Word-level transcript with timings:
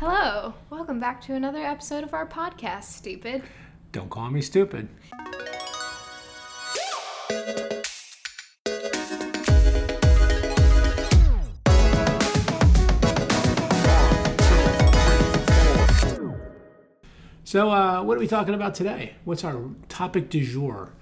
Hello, 0.00 0.54
welcome 0.70 1.00
back 1.00 1.20
to 1.22 1.34
another 1.34 1.58
episode 1.58 2.04
of 2.04 2.14
our 2.14 2.24
podcast, 2.24 2.84
Stupid. 2.84 3.42
Don't 3.90 4.08
call 4.08 4.30
me 4.30 4.40
stupid. 4.40 4.88
So, 17.42 17.68
uh, 17.72 18.04
what 18.04 18.16
are 18.16 18.20
we 18.20 18.28
talking 18.28 18.54
about 18.54 18.76
today? 18.76 19.16
What's 19.24 19.42
our 19.42 19.68
topic 19.88 20.30
du 20.30 20.44
jour? 20.44 20.92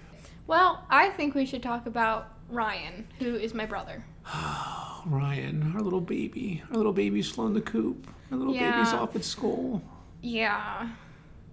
Well, 0.47 0.87
I 0.89 1.11
think 1.11 1.35
we 1.35 1.45
should 1.45 1.63
talk 1.63 1.85
about 1.85 2.36
Ryan, 2.49 3.07
who 3.19 3.35
is 3.37 3.55
my 3.55 3.67
brother. 3.67 4.05
Oh, 4.27 5.03
Ryan, 5.07 5.73
our 5.75 5.81
little 5.83 6.01
baby. 6.01 6.63
Our 6.71 6.77
little 6.77 6.93
baby's 6.93 7.31
flown 7.31 7.55
the 7.55 7.61
coop. 7.61 8.09
Our 8.31 8.39
little 8.39 8.55
baby's 8.55 8.93
off 8.93 9.15
at 9.17 9.25
school. 9.25 9.83
Yeah. 10.23 10.89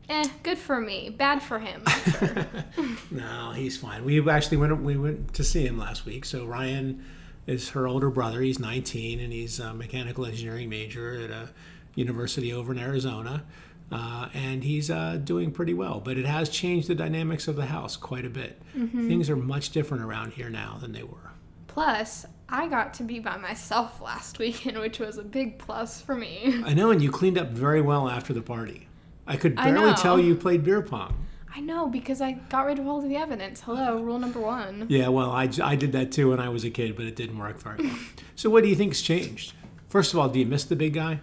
Eh, 0.10 0.28
good 0.42 0.58
for 0.58 0.80
me. 0.82 1.10
Bad 1.10 1.42
for 1.42 1.60
him. 1.60 1.84
Sure. 2.14 2.46
No, 3.12 3.52
he's 3.52 3.78
fine. 3.78 4.04
We 4.04 4.28
actually 4.30 4.58
went 4.58 4.82
we 4.82 4.98
went 4.98 5.34
to 5.36 5.44
see 5.44 5.66
him 5.66 5.78
last 5.78 6.06
week. 6.06 6.26
So 6.26 6.46
Ryan 6.46 7.04
is 7.46 7.70
her 7.70 7.88
older 7.88 8.10
brother. 8.10 8.42
He's 8.42 8.60
19 8.60 9.20
and 9.20 9.32
he's 9.32 9.60
a 9.60 9.74
mechanical 9.74 10.26
engineering 10.26 10.70
major 10.70 11.14
at 11.14 11.30
a 11.30 11.50
university 11.96 12.52
over 12.52 12.72
in 12.72 12.80
Arizona. 12.80 13.44
Uh, 13.94 14.30
and 14.34 14.64
he's 14.64 14.90
uh, 14.90 15.20
doing 15.24 15.52
pretty 15.52 15.74
well, 15.74 16.00
but 16.00 16.18
it 16.18 16.26
has 16.26 16.50
changed 16.50 16.88
the 16.88 16.96
dynamics 16.96 17.48
of 17.48 17.56
the 17.56 17.68
house 17.68 17.96
quite 17.96 18.26
a 18.26 18.30
bit. 18.30 18.62
Things 18.74 19.30
are 19.30 19.36
much 19.36 19.70
different 19.70 20.04
around 20.04 20.34
here 20.34 20.50
now 20.50 20.78
than 20.82 20.92
they 20.94 21.04
were. 21.04 21.32
plus, 21.68 22.26
I 22.50 22.68
got 22.68 22.94
to 22.96 23.04
be 23.04 23.20
by 23.20 23.38
myself 23.38 24.00
last 24.02 24.38
weekend, 24.40 24.78
which 24.78 25.00
was 25.00 25.18
a 25.18 25.24
big 25.24 25.58
plus 25.60 26.02
for 26.02 26.16
me. 26.16 26.62
I 26.66 26.74
know, 26.74 26.92
and 26.92 27.02
you 27.02 27.10
cleaned 27.12 27.38
up 27.38 27.50
very 27.50 27.82
well 27.82 28.10
after 28.10 28.34
the 28.34 28.42
party. 28.42 28.88
I 29.26 29.38
could 29.38 29.56
barely 29.56 29.92
know. 29.92 29.96
tell 29.96 30.20
you 30.20 30.36
played 30.36 30.64
beer 30.64 30.82
pong. 30.82 31.26
I 31.56 31.60
know, 31.60 31.88
because 31.88 32.20
I 32.20 32.34
got 32.50 32.66
rid 32.66 32.80
of 32.80 32.88
all 32.88 32.98
of 33.02 33.08
the 33.08 33.16
evidence. 33.16 33.62
Hello, 33.62 34.02
rule 34.02 34.18
number 34.20 34.40
one. 34.40 34.88
Yeah, 34.90 35.10
well, 35.10 35.32
I, 35.32 35.50
I 35.64 35.76
did 35.76 35.92
that 35.92 36.12
too 36.12 36.32
when 36.32 36.40
I 36.40 36.50
was 36.50 36.64
a 36.64 36.70
kid, 36.72 36.96
but 36.96 37.06
it 37.06 37.16
didn't 37.16 37.38
work 37.38 37.60
very 37.60 37.78
well. 37.86 38.00
so, 38.36 38.50
what 38.50 38.64
do 38.64 38.70
you 38.70 38.76
think's 38.76 39.02
changed? 39.02 39.54
First 39.88 40.14
of 40.14 40.20
all, 40.20 40.30
do 40.30 40.40
you 40.40 40.46
miss 40.48 40.64
the 40.66 40.76
big 40.76 40.94
guy? 40.96 41.22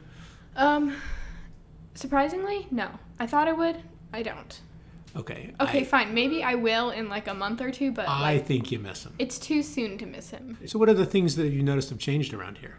Um, 0.57 0.97
surprisingly, 1.95 2.67
no. 2.71 2.91
I 3.19 3.27
thought 3.27 3.49
I 3.49 3.53
would. 3.53 3.77
I 4.13 4.23
don't. 4.23 4.61
Okay. 5.17 5.53
Okay, 5.61 5.81
I, 5.81 5.85
fine. 5.85 6.15
Maybe 6.15 6.43
I 6.43 6.55
will 6.55 6.91
in 6.91 7.09
like 7.09 7.27
a 7.27 7.35
month 7.35 7.61
or 7.61 7.71
two, 7.71 7.91
but 7.91 8.09
I 8.09 8.35
like, 8.35 8.47
think 8.47 8.71
you 8.71 8.79
miss 8.79 9.05
him. 9.05 9.15
it's 9.19 9.39
too 9.39 9.63
soon 9.63 9.99
to 9.99 10.07
miss 10.07 10.31
him. 10.31 10.59
So, 10.67 10.79
what 10.79 10.89
are 10.89 10.95
the 10.95 11.07
things 11.07 11.37
that 11.37 11.49
you 11.49 11.63
noticed 11.63 11.91
have 11.91 11.99
changed 11.99 12.33
around 12.33 12.59
here? 12.59 12.77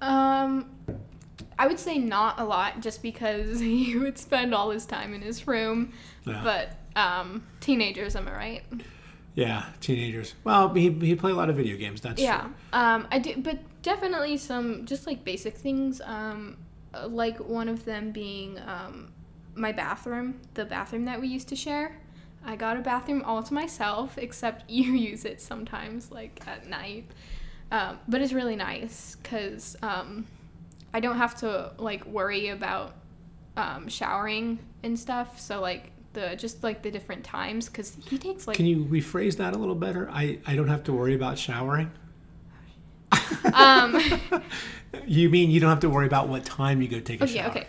Um, 0.00 0.70
I 1.58 1.66
would 1.66 1.78
say 1.78 1.98
not 1.98 2.40
a 2.40 2.44
lot, 2.44 2.80
just 2.80 3.02
because 3.02 3.60
he 3.60 3.96
would 3.96 4.18
spend 4.18 4.54
all 4.54 4.70
his 4.70 4.86
time 4.86 5.14
in 5.14 5.22
his 5.22 5.46
room. 5.46 5.92
Yeah. 6.24 6.40
But 6.42 7.00
um, 7.00 7.46
teenagers, 7.60 8.16
am 8.16 8.26
I 8.28 8.32
right? 8.32 8.62
Yeah, 9.34 9.66
teenagers. 9.80 10.34
Well, 10.44 10.72
he 10.72 10.90
he 10.90 11.14
play 11.14 11.30
a 11.30 11.34
lot 11.34 11.50
of 11.50 11.56
video 11.56 11.76
games. 11.76 12.00
That's 12.00 12.20
yeah. 12.20 12.40
true. 12.40 12.50
Um, 12.72 13.06
I 13.10 13.18
do, 13.18 13.34
but 13.36 13.58
definitely 13.82 14.38
some 14.38 14.86
just 14.86 15.06
like 15.06 15.24
basic 15.24 15.56
things. 15.56 16.00
Um, 16.00 16.56
like 17.08 17.38
one 17.38 17.68
of 17.68 17.84
them 17.84 18.12
being 18.12 18.58
um, 18.66 19.12
my 19.54 19.72
bathroom, 19.72 20.40
the 20.54 20.64
bathroom 20.64 21.04
that 21.06 21.20
we 21.20 21.28
used 21.28 21.48
to 21.48 21.56
share. 21.56 21.96
I 22.44 22.54
got 22.54 22.76
a 22.76 22.80
bathroom 22.80 23.22
all 23.24 23.42
to 23.42 23.54
myself, 23.54 24.16
except 24.18 24.70
you 24.70 24.92
use 24.92 25.24
it 25.24 25.40
sometimes, 25.40 26.10
like 26.10 26.40
at 26.46 26.68
night. 26.68 27.06
Um, 27.72 27.98
but 28.06 28.20
it's 28.20 28.32
really 28.32 28.54
nice 28.54 29.16
because 29.20 29.76
um, 29.82 30.26
I 30.94 31.00
don't 31.00 31.16
have 31.16 31.34
to 31.40 31.72
like 31.78 32.04
worry 32.06 32.48
about 32.48 32.94
um, 33.56 33.88
showering 33.88 34.60
and 34.82 34.98
stuff. 34.98 35.40
So 35.40 35.60
like 35.60 35.90
the 36.12 36.36
just 36.36 36.62
like 36.62 36.82
the 36.82 36.90
different 36.90 37.24
times 37.24 37.68
because 37.68 37.96
he 38.08 38.18
takes 38.18 38.46
like 38.46 38.56
Can 38.56 38.66
you 38.66 38.84
rephrase 38.84 39.36
that 39.36 39.54
a 39.54 39.58
little 39.58 39.74
better? 39.74 40.08
I 40.10 40.38
I 40.46 40.54
don't 40.54 40.68
have 40.68 40.84
to 40.84 40.92
worry 40.92 41.14
about 41.14 41.38
showering. 41.38 41.90
Um. 43.52 44.00
You 45.06 45.28
mean 45.28 45.50
you 45.50 45.60
don't 45.60 45.68
have 45.68 45.80
to 45.80 45.90
worry 45.90 46.06
about 46.06 46.28
what 46.28 46.44
time 46.44 46.80
you 46.80 46.88
go 46.88 47.00
take 47.00 47.20
a 47.20 47.24
Okay, 47.24 47.34
shower? 47.34 47.50
okay. 47.50 47.66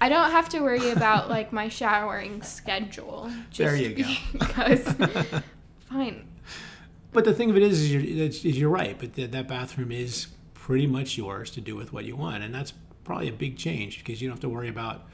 I 0.00 0.08
don't 0.10 0.30
have 0.30 0.48
to 0.50 0.60
worry 0.60 0.90
about 0.90 1.30
like 1.30 1.52
my 1.52 1.68
showering 1.68 2.42
schedule. 2.42 3.30
Just 3.50 3.58
There 3.58 3.76
you 3.76 3.94
go. 4.04 4.10
Because 4.38 4.82
fine. 5.90 6.26
But 7.12 7.24
the 7.24 7.32
thing 7.32 7.48
of 7.50 7.56
it 7.56 7.62
is, 7.62 7.80
is 7.80 7.92
you're, 7.92 8.02
is 8.02 8.44
you're 8.44 8.68
right. 8.70 8.96
But 8.98 9.14
that 9.14 9.32
that 9.32 9.48
bathroom 9.48 9.90
is 9.90 10.26
pretty 10.54 10.86
much 10.86 11.16
yours 11.16 11.50
to 11.52 11.60
do 11.62 11.76
with 11.76 11.92
what 11.94 12.04
you 12.04 12.14
want, 12.14 12.42
and 12.44 12.54
that's 12.54 12.72
probably 13.04 13.28
a 13.28 13.32
big 13.32 13.56
change 13.56 13.98
because 13.98 14.20
you 14.20 14.28
don't 14.28 14.34
have 14.36 14.42
to 14.42 14.48
worry 14.50 14.68
about, 14.68 15.06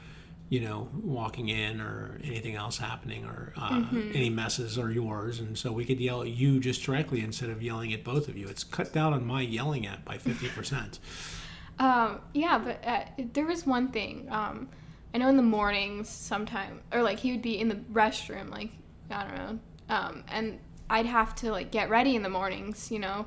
you 0.53 0.59
know, 0.59 0.87
walking 1.01 1.49
in 1.49 1.81
or 1.81 2.19
anything 2.23 2.55
else 2.55 2.77
happening 2.77 3.25
or 3.25 3.53
uh, 3.57 3.71
Mm-hmm. 3.71 4.11
any 4.13 4.29
messes 4.29 4.77
are 4.77 4.91
yours. 4.91 5.39
And 5.39 5.57
so 5.57 5.71
we 5.71 5.83
could 5.83 5.99
yell 5.99 6.21
at 6.21 6.29
you 6.29 6.59
just 6.59 6.83
directly 6.83 7.21
instead 7.21 7.49
of 7.49 7.63
yelling 7.63 7.91
at 7.91 8.03
both 8.03 8.27
of 8.27 8.37
you. 8.37 8.47
It's 8.47 8.63
cut 8.63 8.93
down 8.93 9.13
on 9.13 9.25
my 9.25 9.41
yelling 9.41 9.87
at 9.87 10.05
by 10.05 10.19
fifty 10.19 10.49
percent. 10.49 10.99
Um, 11.79 12.21
yeah, 12.35 12.59
but 12.59 12.77
uh, 12.85 13.05
there 13.33 13.47
was 13.47 13.65
one 13.65 13.87
thing. 13.87 14.27
Um, 14.29 14.69
I 15.11 15.17
know 15.17 15.27
in 15.27 15.37
the 15.37 15.41
mornings 15.43 16.07
sometime, 16.07 16.81
or 16.91 17.01
like 17.01 17.17
he 17.17 17.31
would 17.31 17.41
be 17.41 17.59
in 17.59 17.67
the 17.67 17.79
restroom, 17.91 18.51
like 18.51 18.69
I 19.09 19.23
don't 19.23 19.37
know, 19.37 19.59
um, 19.89 20.23
and 20.27 20.59
I'd 20.87 21.07
have 21.07 21.33
to 21.37 21.51
like 21.51 21.71
get 21.71 21.89
ready 21.89 22.15
in 22.15 22.21
the 22.21 22.29
mornings, 22.29 22.91
you 22.91 22.99
know, 22.99 23.25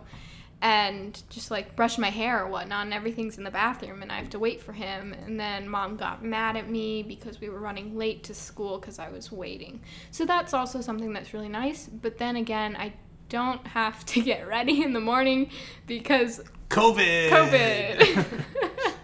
and 0.63 1.23
just 1.29 1.51
like 1.51 1.77
brush 1.77 1.99
my 1.99 2.11
hair 2.11 2.45
or 2.45 2.49
whatnot, 2.49 2.87
and 2.87 2.95
everything's 2.95 3.39
in 3.39 3.45
the 3.45 3.51
bathroom, 3.51 4.03
and 4.03 4.11
I 4.11 4.17
have 4.17 4.31
to 4.31 4.39
wait 4.39 4.63
for 4.63 4.73
him. 4.73 5.13
And 5.13 5.39
then 5.39 5.69
mom 5.69 5.97
got 5.97 6.25
mad 6.25 6.57
at 6.57 6.69
me 6.69 7.03
because 7.03 7.41
we 7.41 7.49
were 7.49 7.61
running 7.61 7.97
late 7.97 8.25
to 8.25 8.35
school 8.35 8.79
because 8.79 8.99
I 8.99 9.11
was 9.11 9.31
waiting. 9.31 9.81
So 10.11 10.25
that's 10.25 10.55
also 10.55 10.81
something 10.81 11.13
that's 11.13 11.35
really 11.35 11.49
nice. 11.49 11.87
But 11.87 12.19
then 12.19 12.37
again, 12.37 12.77
I 12.77 12.95
don't 13.29 13.67
have 13.67 14.05
to 14.07 14.23
get 14.23 14.47
ready 14.49 14.83
in 14.83 14.93
the 14.93 15.01
morning 15.01 15.51
because 15.87 16.43
COVID. 16.69 17.31
COVID. 17.31 18.43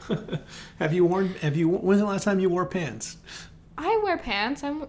have 0.79 0.93
you 0.93 1.05
worn? 1.05 1.35
Have 1.35 1.57
you? 1.57 1.69
When's 1.69 2.01
the 2.01 2.07
last 2.07 2.25
time 2.25 2.41
you 2.41 2.49
wore 2.49 2.67
pants? 2.67 3.17
I 3.79 4.01
wear 4.03 4.19
pants. 4.19 4.63
I'm. 4.65 4.87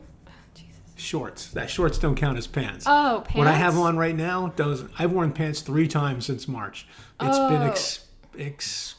Shorts. 0.96 1.48
That 1.52 1.70
shorts 1.70 1.98
don't 1.98 2.16
count 2.16 2.38
as 2.38 2.48
pants. 2.48 2.86
Oh, 2.88 3.22
pants. 3.26 3.38
What 3.38 3.48
I 3.48 3.54
have 3.54 3.78
on 3.78 3.98
right 3.98 4.16
now 4.16 4.54
does. 4.56 4.84
I've 5.00 5.12
worn 5.12 5.32
pants 5.34 5.62
three 5.62 5.88
times 5.88 6.26
since 6.26 6.48
March. 6.48 6.88
It's 7.20 7.38
been 7.38 7.62
Oh. 7.62 7.68
ex, 7.70 8.06
ex, 8.38 8.96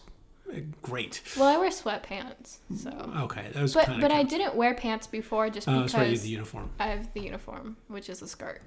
great. 0.83 1.23
Well, 1.39 1.47
I 1.49 1.57
wear 1.59 1.71
sweatpants. 1.71 2.59
So. 2.77 2.91
Okay, 3.23 3.47
those 3.55 3.75
But 3.75 3.87
kind 3.87 4.01
but 4.01 4.11
of. 4.11 4.17
I 4.17 4.23
didn't 4.25 4.55
wear 4.55 4.75
pants 4.75 5.07
before 5.07 5.51
just 5.51 5.69
Oh, 5.69 5.81
that's 5.81 5.95
right. 5.95 6.05
Because 6.09 6.23
the 6.23 6.29
uniform. 6.31 6.71
I 6.81 6.89
have 6.89 7.13
the 7.15 7.21
uniform, 7.21 7.77
which 7.89 8.09
is 8.09 8.23
a 8.23 8.29
skirt. 8.29 8.61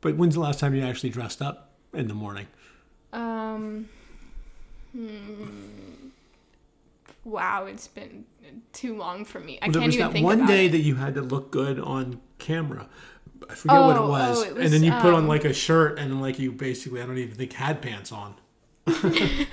But 0.00 0.16
when's 0.16 0.34
the 0.34 0.40
last 0.40 0.60
time 0.60 0.74
you 0.74 0.82
actually 0.82 1.10
dressed 1.10 1.40
up 1.42 1.70
in 1.92 2.08
the 2.08 2.14
morning? 2.14 2.46
Um. 3.12 3.88
Hmm. 4.92 6.08
Wow, 7.24 7.66
it's 7.66 7.88
been 7.88 8.24
too 8.72 8.96
long 8.96 9.24
for 9.24 9.38
me. 9.40 9.58
I 9.60 9.66
Well, 9.66 9.74
can't 9.74 9.86
was 9.86 9.94
even 9.96 10.06
that 10.06 10.12
think 10.12 10.24
one 10.24 10.46
day 10.46 10.66
it. 10.66 10.70
that 10.72 10.78
you 10.80 10.94
had 10.96 11.14
to 11.16 11.22
look 11.22 11.50
good 11.50 11.78
on 11.78 12.20
camera. 12.38 12.88
I 13.48 13.54
forget 13.54 13.80
what 13.80 13.96
it 13.96 14.02
Oh, 14.02 14.08
was. 14.08 14.38
oh, 14.38 14.42
it 14.42 14.56
and 14.64 14.72
then 14.72 14.82
you 14.82 14.92
put 14.92 15.12
on 15.14 15.24
um, 15.24 15.28
like 15.28 15.44
a 15.44 15.52
shirt 15.52 15.98
and 15.98 16.20
like 16.20 16.38
you 16.38 16.52
basically 16.52 17.00
I 17.02 17.06
don't 17.06 17.18
even 17.18 17.34
think 17.36 17.52
had 17.52 17.82
pants 17.82 18.12
on. 18.12 18.34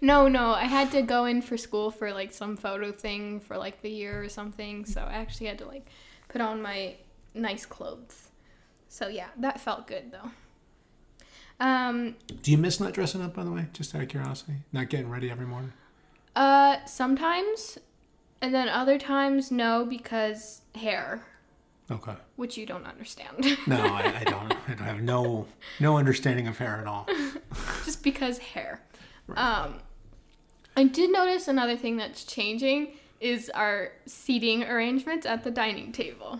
No, 0.00 0.28
no, 0.28 0.52
I 0.52 0.64
had 0.64 0.92
to 0.92 1.02
go 1.02 1.24
in 1.24 1.42
for 1.42 1.56
school 1.56 1.90
for 1.90 2.12
like 2.12 2.32
some 2.32 2.56
photo 2.56 2.92
thing 2.92 3.40
for 3.40 3.58
like 3.58 3.82
the 3.82 3.90
year 3.90 4.22
or 4.22 4.28
something. 4.28 4.84
So 4.84 5.00
I 5.02 5.14
actually 5.14 5.48
had 5.48 5.58
to 5.58 5.66
like 5.66 5.88
put 6.28 6.40
on 6.40 6.62
my 6.62 6.94
nice 7.34 7.66
clothes. 7.66 8.28
So 8.88 9.08
yeah, 9.08 9.28
that 9.38 9.60
felt 9.60 9.86
good 9.88 10.12
though. 10.12 10.30
Um, 11.60 12.14
Do 12.42 12.52
you 12.52 12.58
miss 12.58 12.78
not 12.78 12.92
dressing 12.92 13.20
up 13.20 13.34
by 13.34 13.42
the 13.44 13.50
way? 13.50 13.66
Just 13.72 13.94
out 13.94 14.02
of 14.02 14.08
curiosity, 14.08 14.58
not 14.72 14.88
getting 14.88 15.10
ready 15.10 15.30
every 15.30 15.46
morning. 15.46 15.72
Uh, 16.38 16.84
sometimes, 16.86 17.78
and 18.40 18.54
then 18.54 18.68
other 18.68 18.96
times 18.96 19.50
no 19.50 19.84
because 19.84 20.62
hair, 20.76 21.24
Okay. 21.90 22.14
which 22.36 22.56
you 22.56 22.64
don't 22.64 22.86
understand. 22.86 23.44
No, 23.66 23.76
I, 23.82 24.20
I 24.20 24.24
don't. 24.24 24.52
I 24.68 24.74
don't 24.74 24.86
have 24.86 25.00
no 25.00 25.46
no 25.80 25.96
understanding 25.98 26.46
of 26.46 26.56
hair 26.58 26.76
at 26.80 26.86
all. 26.86 27.08
Just 27.84 28.04
because 28.04 28.38
hair. 28.38 28.80
Um, 29.36 29.80
I 30.76 30.84
did 30.84 31.10
notice 31.10 31.48
another 31.48 31.76
thing 31.76 31.96
that's 31.96 32.22
changing 32.22 32.92
is 33.20 33.50
our 33.50 33.90
seating 34.06 34.62
arrangements 34.62 35.26
at 35.26 35.42
the 35.42 35.50
dining 35.50 35.90
table. 35.90 36.38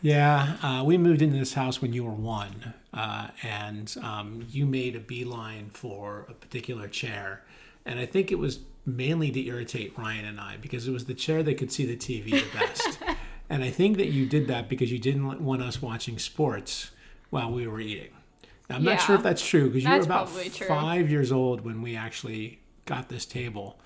Yeah, 0.00 0.56
uh, 0.62 0.82
we 0.82 0.96
moved 0.96 1.20
into 1.20 1.36
this 1.38 1.52
house 1.52 1.82
when 1.82 1.92
you 1.92 2.04
were 2.04 2.10
one, 2.12 2.72
uh, 2.94 3.28
and 3.42 3.94
um, 4.02 4.46
you 4.48 4.64
made 4.64 4.96
a 4.96 5.00
beeline 5.00 5.68
for 5.74 6.24
a 6.30 6.32
particular 6.32 6.88
chair, 6.88 7.44
and 7.84 8.00
I 8.00 8.06
think 8.06 8.32
it 8.32 8.38
was 8.38 8.60
mainly 8.96 9.30
to 9.30 9.46
irritate 9.46 9.96
Ryan 9.98 10.24
and 10.24 10.40
I 10.40 10.56
because 10.60 10.86
it 10.88 10.92
was 10.92 11.04
the 11.06 11.14
chair 11.14 11.42
that 11.42 11.58
could 11.58 11.72
see 11.72 11.86
the 11.86 11.96
TV 11.96 12.30
the 12.30 12.58
best, 12.58 12.98
and 13.50 13.62
I 13.64 13.70
think 13.70 13.96
that 13.96 14.08
you 14.08 14.26
did 14.26 14.46
that 14.48 14.68
because 14.68 14.90
you 14.92 14.98
didn't 14.98 15.44
want 15.44 15.62
us 15.62 15.80
watching 15.82 16.18
sports 16.18 16.90
while 17.30 17.50
we 17.50 17.66
were 17.66 17.80
eating. 17.80 18.10
Now, 18.68 18.76
I'm 18.76 18.84
not 18.84 19.00
sure 19.00 19.16
if 19.16 19.22
that's 19.22 19.44
true 19.46 19.66
because 19.68 19.84
you 19.84 19.90
were 19.90 20.00
about 20.00 20.28
five 20.28 21.10
years 21.10 21.32
old 21.32 21.62
when 21.62 21.82
we 21.82 21.96
actually 21.96 22.60
got 22.84 23.08
this 23.08 23.24
table. 23.26 23.78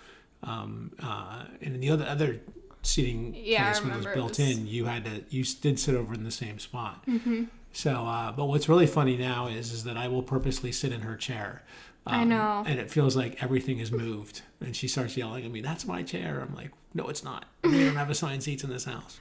Um, 0.42 0.92
uh, 1.02 1.44
and 1.62 1.74
in 1.74 1.80
the 1.80 1.88
other 1.90 2.04
other 2.06 2.40
seating 2.82 3.34
Yeah, 3.34 3.64
place 3.72 3.80
when 3.82 3.92
it 3.92 3.96
was 3.96 4.04
remember 4.06 4.10
it 4.10 4.14
built 4.14 4.38
was- 4.38 4.58
in, 4.58 4.66
you 4.66 4.84
had 4.84 5.04
to 5.06 5.24
you 5.30 5.42
did 5.44 5.78
sit 5.80 5.94
over 5.94 6.12
in 6.12 6.24
the 6.24 6.30
same 6.30 6.58
spot. 6.58 7.04
Mm-hmm. 7.06 7.44
So, 7.72 8.06
uh, 8.06 8.30
but 8.32 8.44
what's 8.44 8.68
really 8.68 8.86
funny 8.86 9.16
now 9.16 9.46
is 9.48 9.72
is 9.72 9.84
that 9.84 9.96
I 9.96 10.06
will 10.08 10.22
purposely 10.22 10.70
sit 10.70 10.92
in 10.92 11.00
her 11.00 11.16
chair. 11.16 11.62
Um, 12.06 12.14
I 12.20 12.24
know. 12.24 12.64
and 12.66 12.78
it 12.78 12.90
feels 12.90 13.16
like 13.16 13.42
everything 13.42 13.78
is 13.78 13.90
moved. 13.90 14.42
And 14.60 14.76
she 14.76 14.88
starts 14.88 15.16
yelling 15.16 15.44
at 15.44 15.50
me, 15.50 15.60
"That's 15.62 15.86
my 15.86 16.02
chair." 16.02 16.40
I'm 16.40 16.54
like, 16.54 16.70
"No, 16.92 17.06
it's 17.08 17.24
not. 17.24 17.46
We 17.62 17.84
don't 17.84 17.96
have 17.96 18.10
assigned 18.10 18.42
seats 18.42 18.62
in 18.62 18.70
this 18.70 18.84
house." 18.84 19.18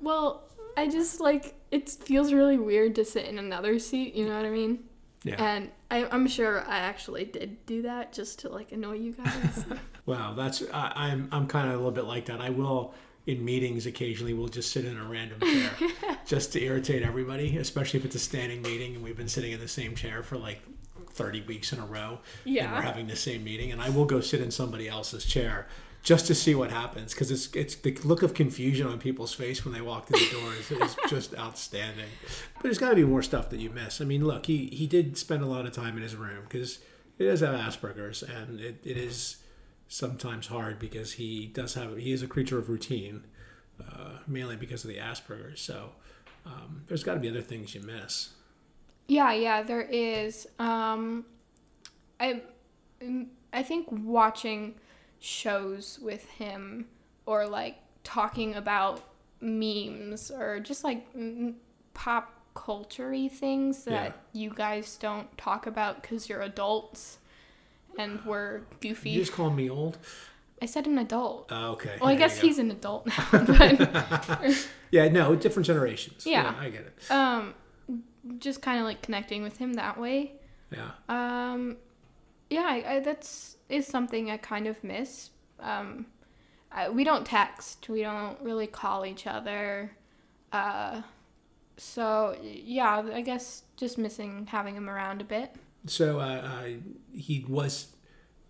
Well, 0.00 0.44
I 0.76 0.88
just 0.88 1.20
like 1.20 1.54
it 1.70 1.88
feels 1.90 2.32
really 2.32 2.58
weird 2.58 2.94
to 2.96 3.04
sit 3.04 3.26
in 3.26 3.38
another 3.38 3.78
seat. 3.78 4.14
You 4.14 4.26
know 4.28 4.36
what 4.36 4.44
I 4.44 4.50
mean? 4.50 4.84
Yeah. 5.24 5.36
And 5.42 5.70
I, 5.90 6.06
I'm 6.06 6.26
sure 6.26 6.62
I 6.66 6.78
actually 6.78 7.24
did 7.24 7.64
do 7.66 7.82
that 7.82 8.12
just 8.12 8.40
to 8.40 8.48
like 8.48 8.72
annoy 8.72 8.94
you 8.94 9.12
guys. 9.12 9.64
Wow, 10.04 10.34
that's 10.34 10.64
I, 10.74 10.92
I'm 10.96 11.28
I'm 11.30 11.46
kind 11.46 11.68
of 11.68 11.74
a 11.74 11.76
little 11.76 11.92
bit 11.92 12.06
like 12.06 12.26
that. 12.26 12.40
I 12.40 12.50
will 12.50 12.92
in 13.24 13.44
meetings 13.44 13.86
occasionally 13.86 14.32
we'll 14.34 14.48
just 14.48 14.72
sit 14.72 14.84
in 14.84 14.98
a 14.98 15.04
random 15.04 15.38
chair 15.40 15.70
just 16.26 16.52
to 16.54 16.60
irritate 16.60 17.04
everybody, 17.04 17.56
especially 17.56 18.00
if 18.00 18.04
it's 18.06 18.16
a 18.16 18.18
standing 18.18 18.62
meeting 18.62 18.96
and 18.96 19.04
we've 19.04 19.16
been 19.16 19.28
sitting 19.28 19.52
in 19.52 19.60
the 19.60 19.68
same 19.68 19.94
chair 19.94 20.24
for 20.24 20.36
like 20.36 20.60
30 21.22 21.42
weeks 21.42 21.72
in 21.72 21.78
a 21.78 21.86
row 21.86 22.18
and 22.64 22.72
we're 22.72 22.82
having 22.82 23.06
the 23.06 23.16
same 23.16 23.44
meeting 23.44 23.72
and 23.72 23.80
I 23.80 23.90
will 23.90 24.04
go 24.04 24.20
sit 24.20 24.40
in 24.40 24.50
somebody 24.50 24.88
else's 24.88 25.24
chair 25.24 25.66
just 26.02 26.26
to 26.26 26.34
see 26.34 26.54
what 26.54 26.70
happens 26.70 27.14
because 27.14 27.30
it's 27.30 27.54
it's 27.54 27.76
the 27.76 27.96
look 28.04 28.22
of 28.22 28.34
confusion 28.34 28.86
on 28.86 28.98
people's 28.98 29.32
face 29.32 29.64
when 29.64 29.72
they 29.72 29.80
walk 29.80 30.08
through 30.08 30.18
the 30.18 30.30
doors 30.32 30.70
is 30.70 30.96
just 31.08 31.34
outstanding. 31.38 32.08
But 32.54 32.64
there's 32.64 32.78
got 32.78 32.90
to 32.90 32.96
be 32.96 33.04
more 33.04 33.22
stuff 33.22 33.50
that 33.50 33.60
you 33.60 33.70
miss. 33.70 34.00
I 34.00 34.04
mean, 34.04 34.24
look, 34.24 34.46
he 34.46 34.66
he 34.72 34.86
did 34.86 35.16
spend 35.16 35.42
a 35.42 35.46
lot 35.46 35.64
of 35.64 35.72
time 35.72 35.96
in 35.96 36.02
his 36.02 36.16
room 36.16 36.42
because 36.42 36.80
he 37.18 37.24
does 37.24 37.40
have 37.40 37.54
Asperger's 37.54 38.22
and 38.22 38.60
it, 38.60 38.80
it 38.84 38.96
is 38.96 39.36
sometimes 39.86 40.48
hard 40.48 40.78
because 40.78 41.12
he 41.12 41.46
does 41.46 41.74
have 41.74 41.96
he 41.96 42.12
is 42.12 42.22
a 42.22 42.26
creature 42.26 42.58
of 42.58 42.68
routine, 42.68 43.24
uh, 43.80 44.18
mainly 44.26 44.56
because 44.56 44.84
of 44.84 44.88
the 44.88 44.96
Asperger's. 44.96 45.60
So 45.60 45.90
um, 46.44 46.82
there's 46.88 47.04
got 47.04 47.14
to 47.14 47.20
be 47.20 47.28
other 47.28 47.42
things 47.42 47.74
you 47.74 47.82
miss. 47.82 48.30
Yeah, 49.12 49.32
yeah, 49.32 49.62
there 49.62 49.82
is. 49.82 50.46
Um, 50.58 51.26
I, 52.18 52.42
mm, 53.02 53.26
I 53.52 53.62
think 53.62 53.88
watching 53.90 54.74
shows 55.20 55.98
with 56.00 56.24
him 56.30 56.86
or 57.26 57.46
like 57.46 57.76
talking 58.04 58.54
about 58.54 59.02
memes 59.40 60.30
or 60.30 60.60
just 60.60 60.82
like 60.82 61.06
pop 61.94 62.32
culture 62.54 63.14
things 63.28 63.84
that 63.84 64.16
you 64.32 64.50
guys 64.50 64.96
don't 64.96 65.36
talk 65.36 65.66
about 65.66 66.00
because 66.00 66.28
you're 66.28 66.42
adults 66.42 67.18
and 67.98 68.24
we're 68.24 68.62
goofy. 68.80 69.10
You 69.10 69.20
just 69.20 69.32
call 69.32 69.50
me 69.50 69.68
old. 69.68 69.98
I 70.62 70.66
said 70.66 70.86
an 70.86 70.96
adult. 70.98 71.50
Uh, 71.50 71.72
okay. 71.72 71.98
Well, 72.00 72.08
I 72.08 72.14
there 72.14 72.28
guess 72.28 72.38
he's 72.38 72.58
an 72.58 72.70
adult 72.70 73.06
now, 73.06 73.26
but 73.32 74.68
Yeah, 74.90 75.08
no, 75.08 75.34
different 75.34 75.66
generations. 75.66 76.24
Yeah. 76.24 76.54
I 76.58 76.70
get 76.70 76.82
it. 76.82 77.10
um, 77.10 77.54
just 78.38 78.62
kind 78.62 78.78
of 78.78 78.84
like 78.84 79.02
connecting 79.02 79.42
with 79.42 79.58
him 79.58 79.74
that 79.74 79.98
way. 79.98 80.34
Yeah. 80.70 80.90
Um, 81.08 81.76
yeah, 82.50 82.66
I, 82.66 82.94
I, 82.94 83.00
that's 83.00 83.56
is 83.68 83.86
something 83.86 84.30
I 84.30 84.36
kind 84.36 84.66
of 84.66 84.82
miss. 84.84 85.30
Um, 85.60 86.06
I, 86.70 86.88
we 86.88 87.04
don't 87.04 87.26
text. 87.26 87.88
We 87.88 88.02
don't 88.02 88.40
really 88.40 88.66
call 88.66 89.04
each 89.06 89.26
other. 89.26 89.92
Uh, 90.52 91.02
so 91.76 92.36
yeah, 92.42 93.02
I 93.12 93.22
guess 93.22 93.64
just 93.76 93.98
missing 93.98 94.46
having 94.46 94.74
him 94.74 94.88
around 94.88 95.20
a 95.20 95.24
bit. 95.24 95.54
So 95.86 96.20
uh, 96.20 96.22
uh, 96.22 96.68
he 97.12 97.44
was 97.48 97.88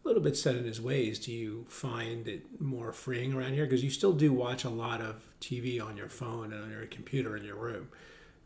a 0.05 0.09
little 0.09 0.23
bit 0.23 0.37
set 0.37 0.57
in 0.57 0.65
his 0.65 0.81
ways. 0.81 1.19
Do 1.19 1.33
you 1.33 1.65
find 1.69 2.29
it 2.29 2.61
more 2.61 2.93
freeing 2.93 3.33
around 3.33 3.55
here? 3.55 3.65
Because 3.65 3.85
you 3.85 3.91
still 3.91 4.13
do 4.13 4.33
watch 4.33 4.65
a 4.65 4.71
lot 4.71 5.01
of 5.01 5.23
TV 5.41 5.83
on 5.85 5.97
your 5.97 6.09
phone 6.09 6.53
and 6.53 6.65
on 6.65 6.71
your 6.71 6.87
computer 6.87 7.37
in 7.37 7.45
your 7.45 7.57
room 7.57 7.89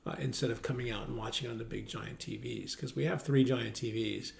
uh, 0.06 0.14
instead 0.20 0.50
of 0.50 0.62
coming 0.62 0.90
out 0.90 1.06
and 1.08 1.16
watching 1.16 1.50
on 1.50 1.58
the 1.58 1.64
big 1.64 1.86
giant 1.88 2.18
TVs. 2.20 2.76
Because 2.76 2.94
we 2.94 3.04
have 3.04 3.22
three 3.22 3.44
giant 3.44 3.74
TVs 3.74 4.32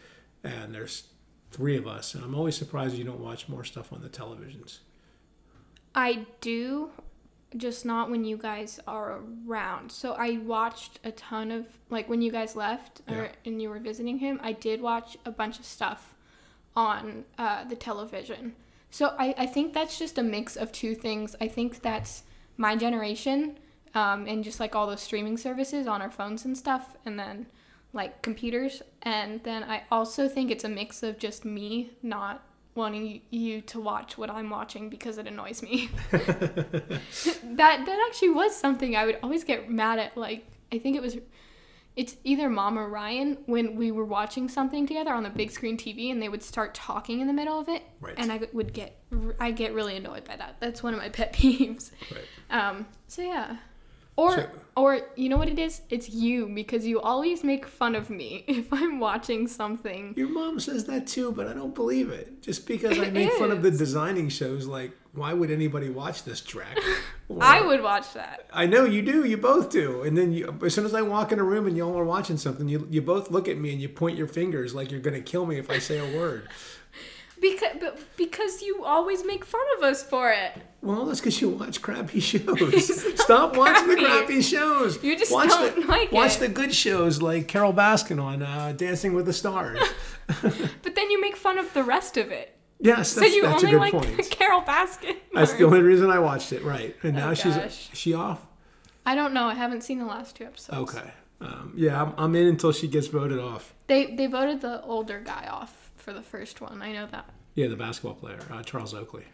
and 0.45 0.75
there's 0.75 1.05
three 1.51 1.77
of 1.77 1.87
us. 1.87 2.15
And 2.15 2.23
I'm 2.25 2.35
always 2.35 2.57
surprised 2.57 2.97
you 2.97 3.05
don't 3.05 3.21
watch 3.21 3.49
more 3.49 3.65
stuff 3.65 3.93
on 3.93 4.01
the 4.03 4.09
televisions. 4.09 4.79
I 5.95 6.27
do, 6.41 6.91
just 7.57 7.85
not 7.87 8.11
when 8.11 8.25
you 8.25 8.37
guys 8.37 8.79
are 8.87 9.21
around. 9.47 9.91
So 9.91 10.13
I 10.13 10.39
watched 10.45 11.01
a 11.05 11.13
ton 11.13 11.51
of 11.51 11.67
like 11.91 12.09
when 12.09 12.21
you 12.23 12.31
guys 12.31 12.55
left 12.57 13.01
or 13.09 13.15
Yeah. 13.17 13.29
and 13.45 13.61
you 13.63 13.71
were 13.71 13.79
visiting 13.79 14.19
him. 14.19 14.39
I 14.43 14.53
did 14.53 14.81
watch 14.83 15.17
a 15.25 15.31
bunch 15.31 15.59
of 15.59 15.65
stuff 15.65 16.15
on 16.75 17.25
uh, 17.39 17.65
the 17.65 17.77
television. 17.77 18.55
So 18.91 19.15
I, 19.19 19.35
I 19.39 19.47
think 19.47 19.73
that's 19.73 19.99
just 19.99 20.19
a 20.19 20.23
mix 20.23 20.57
of 20.57 20.71
two 20.73 20.95
things. 20.95 21.35
I 21.41 21.49
think 21.49 21.81
that's 21.83 22.23
my 22.59 22.77
generation 22.77 23.59
um, 23.97 24.27
and 24.29 24.45
just 24.45 24.61
like 24.61 24.77
all 24.77 24.87
those 24.87 25.01
streaming 25.01 25.37
services 25.37 25.87
on 25.89 26.01
our 26.03 26.11
phones 26.11 26.45
and 26.45 26.57
stuff, 26.57 26.95
and 27.05 27.19
then 27.19 27.47
like 27.93 28.23
computers. 28.23 28.83
And 29.03 29.43
then 29.43 29.65
I 29.65 29.83
also 29.91 30.29
think 30.29 30.51
it's 30.51 30.65
a 30.65 30.69
mix 30.69 31.03
of 31.03 31.19
just 31.19 31.45
me 31.45 31.91
not 32.03 32.43
wanting 32.75 33.23
you 33.31 33.63
to 33.63 33.81
watch 33.81 34.19
what 34.19 34.29
I'm 34.31 34.51
watching 34.51 34.91
because 34.91 35.17
it 35.19 35.27
annoys 35.27 35.63
me. 35.63 35.89
that 36.11 36.99
that 37.87 38.07
actually 38.09 38.31
was 38.31 38.55
something 38.55 38.95
I 38.97 39.07
would 39.07 39.19
always 39.23 39.45
get 39.45 39.71
mad 39.71 39.99
at. 39.99 40.17
Like 40.17 40.47
I 40.73 40.79
think 40.79 40.97
it 40.97 41.03
was, 41.03 41.17
it's 41.95 42.17
either 42.25 42.51
mom 42.51 42.79
or 42.79 42.89
Ryan 42.89 43.39
when 43.47 43.77
we 43.77 43.91
were 43.93 44.05
watching 44.05 44.49
something 44.49 44.87
together 44.87 45.13
on 45.15 45.23
the 45.23 45.31
big 45.31 45.51
screen 45.51 45.77
TV 45.79 46.11
and 46.11 46.21
they 46.21 46.29
would 46.29 46.43
start 46.43 46.75
talking 46.75 47.21
in 47.21 47.27
the 47.27 47.33
middle 47.33 47.59
of 47.59 47.69
it, 47.69 47.83
Right. 48.01 48.15
and 48.19 48.31
I 48.31 48.41
would 48.53 48.73
get 48.73 48.99
I 49.41 49.51
get 49.53 49.73
really 49.73 49.97
annoyed 49.97 50.25
by 50.25 50.37
that. 50.37 50.57
That's 50.61 50.83
one 50.83 50.93
of 50.93 51.01
my 51.01 51.09
pet 51.09 51.33
peeves. 51.39 51.93
Right. 52.13 52.25
Um. 52.69 52.87
So 53.09 53.23
yeah. 53.23 53.57
Or, 54.17 54.33
So- 54.35 54.51
or 54.77 55.01
you 55.15 55.29
know 55.29 55.37
what 55.37 55.49
it 55.49 55.59
is? 55.59 55.83
It's 55.91 56.09
you 56.09 56.47
because 56.49 56.87
you 56.87 57.01
always 57.01 57.45
make 57.45 57.67
fun 57.67 57.95
of 57.95 58.09
me 58.11 58.45
if 58.49 58.73
I'm 58.73 58.99
watching 58.99 59.47
something. 59.47 60.15
Your 60.17 60.29
mom 60.29 60.59
says 60.59 60.87
that 60.87 61.07
too, 61.07 61.33
but 61.33 61.47
I 61.47 61.53
don't 61.53 61.75
believe 61.75 62.09
it. 62.11 62.43
Just 62.43 62.67
because 62.67 62.99
I 62.99 63.05
It 63.05 63.13
make 63.13 63.33
fun 63.33 63.51
of 63.51 63.63
the 63.63 63.71
designing 63.71 64.29
shows, 64.29 64.67
like, 64.67 64.93
why 65.13 65.33
would 65.33 65.51
anybody 65.51 65.89
watch 65.89 66.25
this 66.25 66.41
track? 66.41 66.79
I 67.41 67.61
would 67.61 67.83
watch 67.83 68.13
that. 68.15 68.47
I 68.53 68.67
know 68.67 68.85
you 68.85 69.03
do. 69.03 69.25
You 69.25 69.37
both 69.37 69.71
do. 69.71 70.03
And 70.03 70.17
then 70.17 70.33
you, 70.33 70.59
as 70.65 70.75
soon 70.75 70.85
as 70.85 70.95
I 70.95 71.03
walk 71.03 71.33
in 71.33 71.39
a 71.39 71.45
room 71.45 71.67
and 71.67 71.77
y'all 71.77 71.99
are 71.99 72.05
watching 72.05 72.37
something, 72.37 72.69
you, 72.69 72.87
you 72.91 73.01
both 73.03 73.31
look 73.31 73.49
at 73.49 73.57
me 73.59 73.73
and 73.73 73.81
you 73.81 73.89
point 73.89 74.17
your 74.19 74.29
fingers 74.29 74.75
like 74.75 74.91
you're 74.91 75.01
going 75.01 75.15
to 75.15 75.23
kill 75.23 75.47
me 75.47 75.59
if 75.59 75.71
I 75.71 75.79
say 75.79 75.99
a 75.99 76.19
word. 76.19 76.49
Because, 77.41 77.77
but 77.81 77.99
because 78.17 78.63
you 78.63 78.85
always 78.85 79.25
make 79.25 79.45
fun 79.45 79.61
of 79.77 79.85
us 79.85 80.03
for 80.03 80.31
it. 80.31 80.53
Well, 80.83 81.05
that's 81.05 81.21
because 81.21 81.41
you 81.41 81.51
watch 81.51 81.83
crappy 81.83 82.21
shows. 82.21 83.21
Stop 83.21 83.57
watching 83.57 83.89
the 83.89 83.97
crappy. 83.97 84.05
crappy 84.19 84.43
shows. 84.43 85.03
You 85.03 85.19
just 85.19 85.33
watch 85.33 85.49
don't 85.49 85.75
the, 85.81 85.87
like 85.87 86.13
Watch 86.13 86.37
it. 86.37 86.41
the 86.41 86.49
good 86.49 86.73
shows 86.75 87.21
like 87.21 87.49
Carole 87.49 87.73
Baskin 87.75 88.23
on 88.23 88.43
uh, 88.43 88.73
Dancing 88.77 89.13
with 89.13 89.27
the 89.27 89.33
Stars. 89.33 89.79
But 90.83 90.95
then 90.97 91.11
you 91.11 91.21
make 91.21 91.37
fun 91.37 91.59
of 91.59 91.73
the 91.73 91.85
rest 91.85 92.17
of 92.17 92.33
it. 92.33 92.57
Yes, 92.81 92.97
that's, 92.97 93.11
So 93.15 93.21
that's, 93.21 93.35
you 93.35 93.43
that's 93.43 93.63
a 93.63 93.67
only 93.67 93.91
good 93.91 93.97
like 93.97 94.17
point. 94.17 94.31
Carole 94.31 94.63
Baskin. 94.63 95.17
That's 95.35 95.53
the 95.55 95.65
only 95.65 95.81
reason 95.83 96.11
I 96.11 96.19
watched 96.19 96.53
it, 96.53 96.63
right? 96.65 96.97
And 97.03 97.15
now 97.15 97.31
Oh, 97.31 97.35
she's 97.35 97.57
is 97.57 97.91
she 97.93 98.13
off. 98.15 98.45
I 99.05 99.15
don't 99.15 99.33
know. 99.35 99.45
I 99.45 99.55
haven't 99.55 99.83
seen 99.83 99.99
the 99.99 100.05
last 100.07 100.37
two 100.37 100.45
episodes. 100.45 100.79
Okay. 100.91 101.11
Um, 101.41 101.73
yeah, 101.77 102.03
I'm, 102.03 102.15
I'm 102.19 102.35
in 102.35 102.47
until 102.49 102.73
she 102.73 102.89
gets 102.89 103.07
voted 103.07 103.39
off. 103.39 103.75
They 103.87 104.15
they 104.15 104.27
voted 104.27 104.63
the 104.63 104.83
older 104.83 105.21
guy 105.21 105.47
off 105.51 105.86
for 106.07 106.13
the 106.15 106.23
first 106.23 106.61
one. 106.61 106.81
I 106.81 106.93
know 106.93 107.07
that. 107.11 107.29
Yeah, 107.57 107.67
the 107.67 107.75
basketball 107.77 108.15
player, 108.15 108.39
uh, 108.51 108.63
Charles 108.63 108.95
Oakley. 108.95 109.25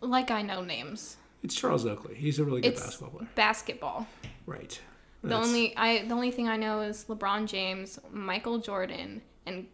Like 0.00 0.30
I 0.32 0.42
know 0.42 0.60
names. 0.62 1.16
It's 1.44 1.54
Charles 1.54 1.86
Oakley. 1.86 2.16
He's 2.16 2.40
a 2.40 2.44
really 2.44 2.60
good 2.60 2.72
It's 2.72 2.80
basketball 2.82 3.10
player. 3.10 3.28
basketball. 3.36 4.08
Right. 4.44 4.78
The 5.22 5.28
That's- 5.28 5.46
only 5.46 5.76
I 5.76 6.04
the 6.04 6.14
only 6.14 6.32
thing 6.32 6.48
I 6.48 6.56
know 6.56 6.80
is 6.80 7.04
LeBron 7.08 7.46
James, 7.46 7.98
Michael 8.10 8.58
Jordan, 8.58 9.22
and 9.46 9.68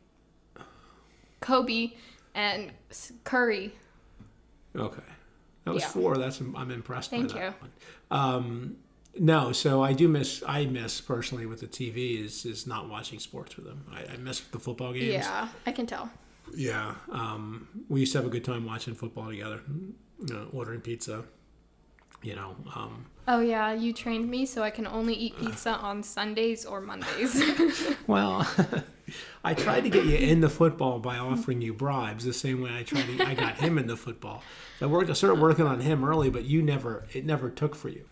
Kobe 1.41 1.93
and 2.35 2.73
Curry. 3.25 3.73
Okay. 4.77 5.01
That 5.65 5.73
was 5.75 5.83
Yeah. 5.85 5.89
four. 5.89 6.19
That's 6.19 6.41
I'm 6.41 6.71
impressed 6.71 7.11
Thank 7.11 7.33
by 7.33 7.39
that 7.39 7.45
you. 7.47 7.55
one. 7.61 7.73
Um, 8.11 8.77
no, 9.19 9.53
so 9.53 9.83
I 9.83 9.93
do 9.95 10.07
miss. 10.09 10.43
I 10.47 10.67
miss 10.67 11.01
personally 11.01 11.47
with 11.47 11.61
the 11.61 11.67
TV 11.67 12.23
is 12.23 12.45
is 12.45 12.67
not 12.67 12.89
watching 12.91 13.19
sports 13.21 13.57
with 13.57 13.65
them. 13.65 13.87
I, 13.91 14.13
I 14.13 14.17
miss 14.19 14.41
the 14.41 14.59
football 14.59 14.93
games. 14.93 15.13
Yeah, 15.13 15.49
I 15.67 15.73
can 15.73 15.87
tell. 15.87 16.11
Yeah. 16.55 16.95
Um, 17.11 17.85
we 17.89 18.01
used 18.01 18.13
to 18.13 18.19
have 18.19 18.27
a 18.27 18.31
good 18.31 18.45
time 18.45 18.67
watching 18.67 18.95
football 18.95 19.29
together, 19.29 19.61
you 20.27 20.35
know, 20.35 20.49
ordering 20.53 20.81
pizza. 20.81 21.25
You 22.23 22.37
know, 22.37 22.55
um, 22.77 23.07
Oh 23.29 23.41
yeah, 23.41 23.73
you 23.73 23.93
trained 23.93 24.29
me 24.29 24.47
so 24.47 24.63
I 24.63 24.71
can 24.71 24.87
only 24.87 25.15
eat 25.15 25.39
pizza 25.39 25.71
on 25.83 26.03
Sundays 26.03 26.65
or 26.65 26.81
Mondays. 26.81 27.41
well, 28.07 28.49
I 29.45 29.55
tried 29.55 29.83
to 29.83 29.91
get 29.91 30.05
you 30.07 30.17
into 30.17 30.49
football 30.49 30.99
by 30.99 31.19
offering 31.19 31.63
you 31.63 31.73
bribes, 31.73 32.25
the 32.25 32.33
same 32.33 32.61
way 32.61 32.71
I 32.77 32.83
tried. 32.83 33.07
To, 33.07 33.25
I 33.25 33.35
got 33.35 33.57
him 33.57 33.79
into 33.79 33.97
football. 33.97 34.43
So 34.79 34.87
I 34.87 34.91
worked. 34.91 35.11
I 35.11 35.13
started 35.13 35.41
working 35.41 35.67
on 35.67 35.81
him 35.81 36.05
early, 36.05 36.31
but 36.31 36.45
you 36.45 36.63
never. 36.63 37.07
It 37.13 37.25
never 37.25 37.51
took 37.51 37.75
for 37.75 37.89
you. 37.89 38.07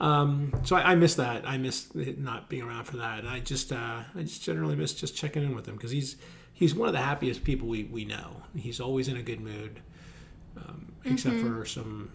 Um, 0.00 0.52
so 0.62 0.76
I, 0.76 0.92
I 0.92 0.94
miss 0.94 1.16
that. 1.16 1.46
I 1.46 1.58
miss 1.58 1.88
it 1.94 2.18
not 2.18 2.48
being 2.48 2.62
around 2.62 2.84
for 2.84 2.98
that. 2.98 3.26
I 3.26 3.40
just, 3.40 3.72
uh, 3.72 4.02
I 4.14 4.22
just 4.22 4.42
generally 4.42 4.76
miss 4.76 4.94
just 4.94 5.16
checking 5.16 5.42
in 5.42 5.56
with 5.56 5.66
him 5.66 5.74
because 5.74 5.90
he's 5.90 6.16
he's 6.58 6.74
one 6.74 6.88
of 6.88 6.94
the 6.94 7.00
happiest 7.00 7.44
people 7.44 7.68
we 7.68 7.84
we 7.84 8.04
know. 8.04 8.42
He's 8.56 8.80
always 8.80 9.08
in 9.08 9.16
a 9.16 9.22
good 9.22 9.40
mood. 9.40 9.80
um, 10.56 10.92
except 11.04 11.36
for 11.40 11.64
some, 11.64 12.10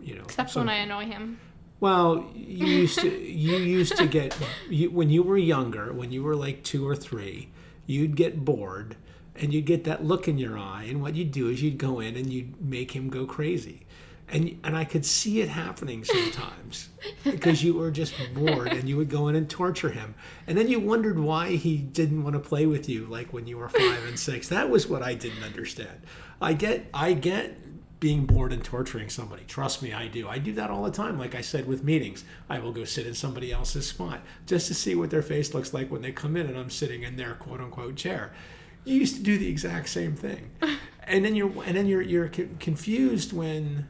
you 0.00 0.14
know, 0.16 0.24
Except 0.24 0.50
some, 0.50 0.66
when 0.66 0.74
I 0.74 0.78
annoy 0.78 1.06
him. 1.06 1.38
well, 1.80 2.30
you 2.34 2.66
used 2.66 2.98
to 3.00 3.08
you 3.08 3.56
used 3.56 3.96
to 3.96 4.06
get 4.06 4.36
you, 4.70 4.90
when 4.90 5.08
you 5.10 5.22
were 5.22 5.38
younger, 5.38 5.92
when 5.92 6.12
you 6.12 6.22
were 6.22 6.36
like 6.36 6.62
two 6.62 6.86
or 6.86 6.94
three, 6.96 7.48
you'd 7.86 8.14
get 8.16 8.44
bored 8.44 8.96
and 9.34 9.52
you'd 9.54 9.64
get 9.64 9.84
that 9.84 10.04
look 10.04 10.28
in 10.28 10.36
your 10.38 10.58
eye, 10.58 10.84
and 10.90 11.00
what 11.02 11.14
you'd 11.16 11.32
do 11.32 11.48
is 11.48 11.62
you'd 11.62 11.78
go 11.78 11.98
in 12.00 12.16
and 12.16 12.30
you'd 12.32 12.60
make 12.60 12.90
him 12.94 13.08
go 13.08 13.24
crazy, 13.24 13.86
and 14.32 14.58
and 14.64 14.76
I 14.76 14.84
could 14.84 15.04
see 15.04 15.40
it 15.40 15.48
happening 15.48 16.04
sometimes 16.04 16.88
because 17.22 17.62
you 17.62 17.74
were 17.74 17.90
just 17.90 18.14
bored 18.34 18.68
and 18.68 18.88
you 18.88 18.96
would 18.96 19.10
go 19.10 19.28
in 19.28 19.36
and 19.36 19.48
torture 19.48 19.90
him, 19.90 20.14
and 20.46 20.56
then 20.56 20.68
you 20.68 20.80
wondered 20.80 21.18
why 21.18 21.50
he 21.56 21.76
didn't 21.76 22.24
want 22.24 22.34
to 22.34 22.40
play 22.40 22.66
with 22.66 22.88
you 22.88 23.06
like 23.06 23.32
when 23.32 23.46
you 23.46 23.58
were 23.58 23.68
five 23.68 24.04
and 24.06 24.18
six. 24.18 24.48
That 24.48 24.70
was 24.70 24.88
what 24.88 25.02
I 25.02 25.14
didn't 25.14 25.44
understand. 25.44 26.00
I 26.40 26.54
get 26.54 26.86
I 26.94 27.12
get 27.12 27.58
being 28.00 28.26
bored 28.26 28.52
and 28.52 28.64
torturing 28.64 29.08
somebody. 29.08 29.44
Trust 29.44 29.80
me, 29.80 29.92
I 29.92 30.08
do. 30.08 30.28
I 30.28 30.38
do 30.38 30.52
that 30.54 30.70
all 30.70 30.82
the 30.82 30.90
time. 30.90 31.20
Like 31.20 31.36
I 31.36 31.40
said 31.40 31.68
with 31.68 31.84
meetings, 31.84 32.24
I 32.50 32.58
will 32.58 32.72
go 32.72 32.84
sit 32.84 33.06
in 33.06 33.14
somebody 33.14 33.52
else's 33.52 33.86
spot 33.86 34.22
just 34.44 34.66
to 34.66 34.74
see 34.74 34.96
what 34.96 35.10
their 35.10 35.22
face 35.22 35.54
looks 35.54 35.72
like 35.72 35.88
when 35.88 36.02
they 36.02 36.10
come 36.10 36.36
in 36.36 36.46
and 36.46 36.58
I'm 36.58 36.68
sitting 36.68 37.04
in 37.04 37.14
their 37.14 37.34
quote 37.34 37.60
unquote 37.60 37.94
chair. 37.94 38.32
You 38.84 38.96
used 38.96 39.16
to 39.16 39.22
do 39.22 39.38
the 39.38 39.48
exact 39.48 39.88
same 39.88 40.16
thing, 40.16 40.50
and 41.04 41.24
then 41.24 41.36
you're 41.36 41.52
and 41.64 41.76
then 41.76 41.86
you're 41.86 42.02
you're 42.02 42.28
confused 42.28 43.32
when 43.32 43.86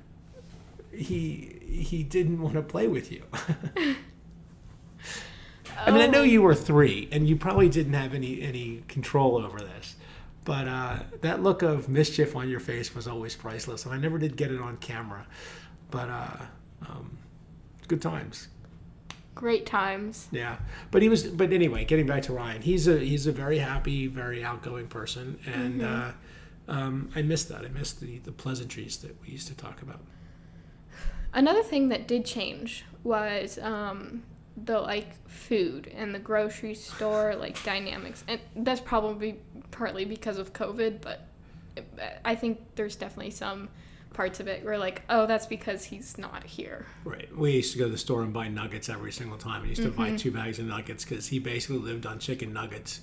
he 0.94 1.58
he 1.66 2.02
didn't 2.02 2.40
want 2.40 2.54
to 2.54 2.62
play 2.62 2.86
with 2.88 3.10
you. 3.12 3.24
I 5.78 5.90
mean, 5.90 6.02
I 6.02 6.06
know 6.06 6.22
you 6.22 6.42
were 6.42 6.54
three, 6.54 7.08
and 7.10 7.28
you 7.28 7.36
probably 7.36 7.68
didn't 7.68 7.94
have 7.94 8.14
any 8.14 8.42
any 8.42 8.82
control 8.88 9.36
over 9.36 9.58
this, 9.58 9.96
but 10.44 10.68
uh, 10.68 10.98
that 11.22 11.42
look 11.42 11.62
of 11.62 11.88
mischief 11.88 12.36
on 12.36 12.48
your 12.48 12.60
face 12.60 12.94
was 12.94 13.08
always 13.08 13.34
priceless, 13.34 13.84
and 13.84 13.94
I 13.94 13.98
never 13.98 14.18
did 14.18 14.36
get 14.36 14.50
it 14.52 14.60
on 14.60 14.76
camera. 14.76 15.26
But 15.90 16.08
uh, 16.08 16.36
um, 16.88 17.18
good 17.88 18.00
times, 18.02 18.48
Great 19.34 19.64
times. 19.66 20.28
yeah. 20.30 20.58
But 20.90 21.02
he 21.02 21.08
was. 21.08 21.24
But 21.24 21.52
anyway, 21.52 21.84
getting 21.84 22.06
back 22.06 22.22
to 22.24 22.32
Ryan, 22.32 22.62
he's 22.62 22.86
a 22.86 22.98
he's 22.98 23.26
a 23.26 23.32
very 23.32 23.58
happy, 23.58 24.06
very 24.06 24.44
outgoing 24.44 24.88
person, 24.88 25.38
and 25.46 25.82
uh, 25.82 26.12
um, 26.68 27.10
I 27.16 27.22
miss 27.22 27.44
that. 27.46 27.64
I 27.64 27.68
miss 27.68 27.92
the 27.92 28.18
the 28.18 28.32
pleasantries 28.32 28.98
that 28.98 29.20
we 29.22 29.28
used 29.28 29.48
to 29.48 29.54
talk 29.54 29.80
about. 29.82 30.00
Another 31.34 31.62
thing 31.62 31.88
that 31.88 32.06
did 32.06 32.24
change 32.24 32.84
was 33.04 33.58
um, 33.58 34.22
the 34.56 34.80
like 34.80 35.14
food 35.28 35.90
and 35.96 36.14
the 36.14 36.18
grocery 36.18 36.74
store 36.74 37.34
like 37.34 37.62
dynamics, 37.64 38.24
and 38.28 38.40
that's 38.56 38.80
probably 38.80 39.40
partly 39.70 40.04
because 40.04 40.38
of 40.38 40.52
COVID, 40.52 41.00
but 41.00 41.26
I 42.24 42.34
think 42.34 42.60
there's 42.74 42.96
definitely 42.96 43.30
some 43.30 43.68
parts 44.12 44.40
of 44.40 44.46
it 44.46 44.64
where 44.64 44.78
like, 44.78 45.02
oh, 45.08 45.26
that's 45.26 45.46
because 45.46 45.84
he's 45.84 46.18
not 46.18 46.44
here. 46.44 46.86
Right. 47.04 47.34
We 47.34 47.52
used 47.52 47.72
to 47.72 47.78
go 47.78 47.86
to 47.86 47.90
the 47.90 47.98
store 47.98 48.22
and 48.22 48.32
buy 48.32 48.48
nuggets 48.48 48.88
every 48.88 49.12
single 49.12 49.38
time. 49.38 49.62
We 49.62 49.70
used 49.70 49.82
to 49.82 49.90
buy 49.90 50.16
two 50.16 50.30
bags 50.30 50.58
of 50.58 50.66
nuggets 50.66 51.04
because 51.04 51.28
he 51.28 51.38
basically 51.38 51.78
lived 51.78 52.04
on 52.04 52.18
chicken 52.18 52.52
nuggets 52.52 53.00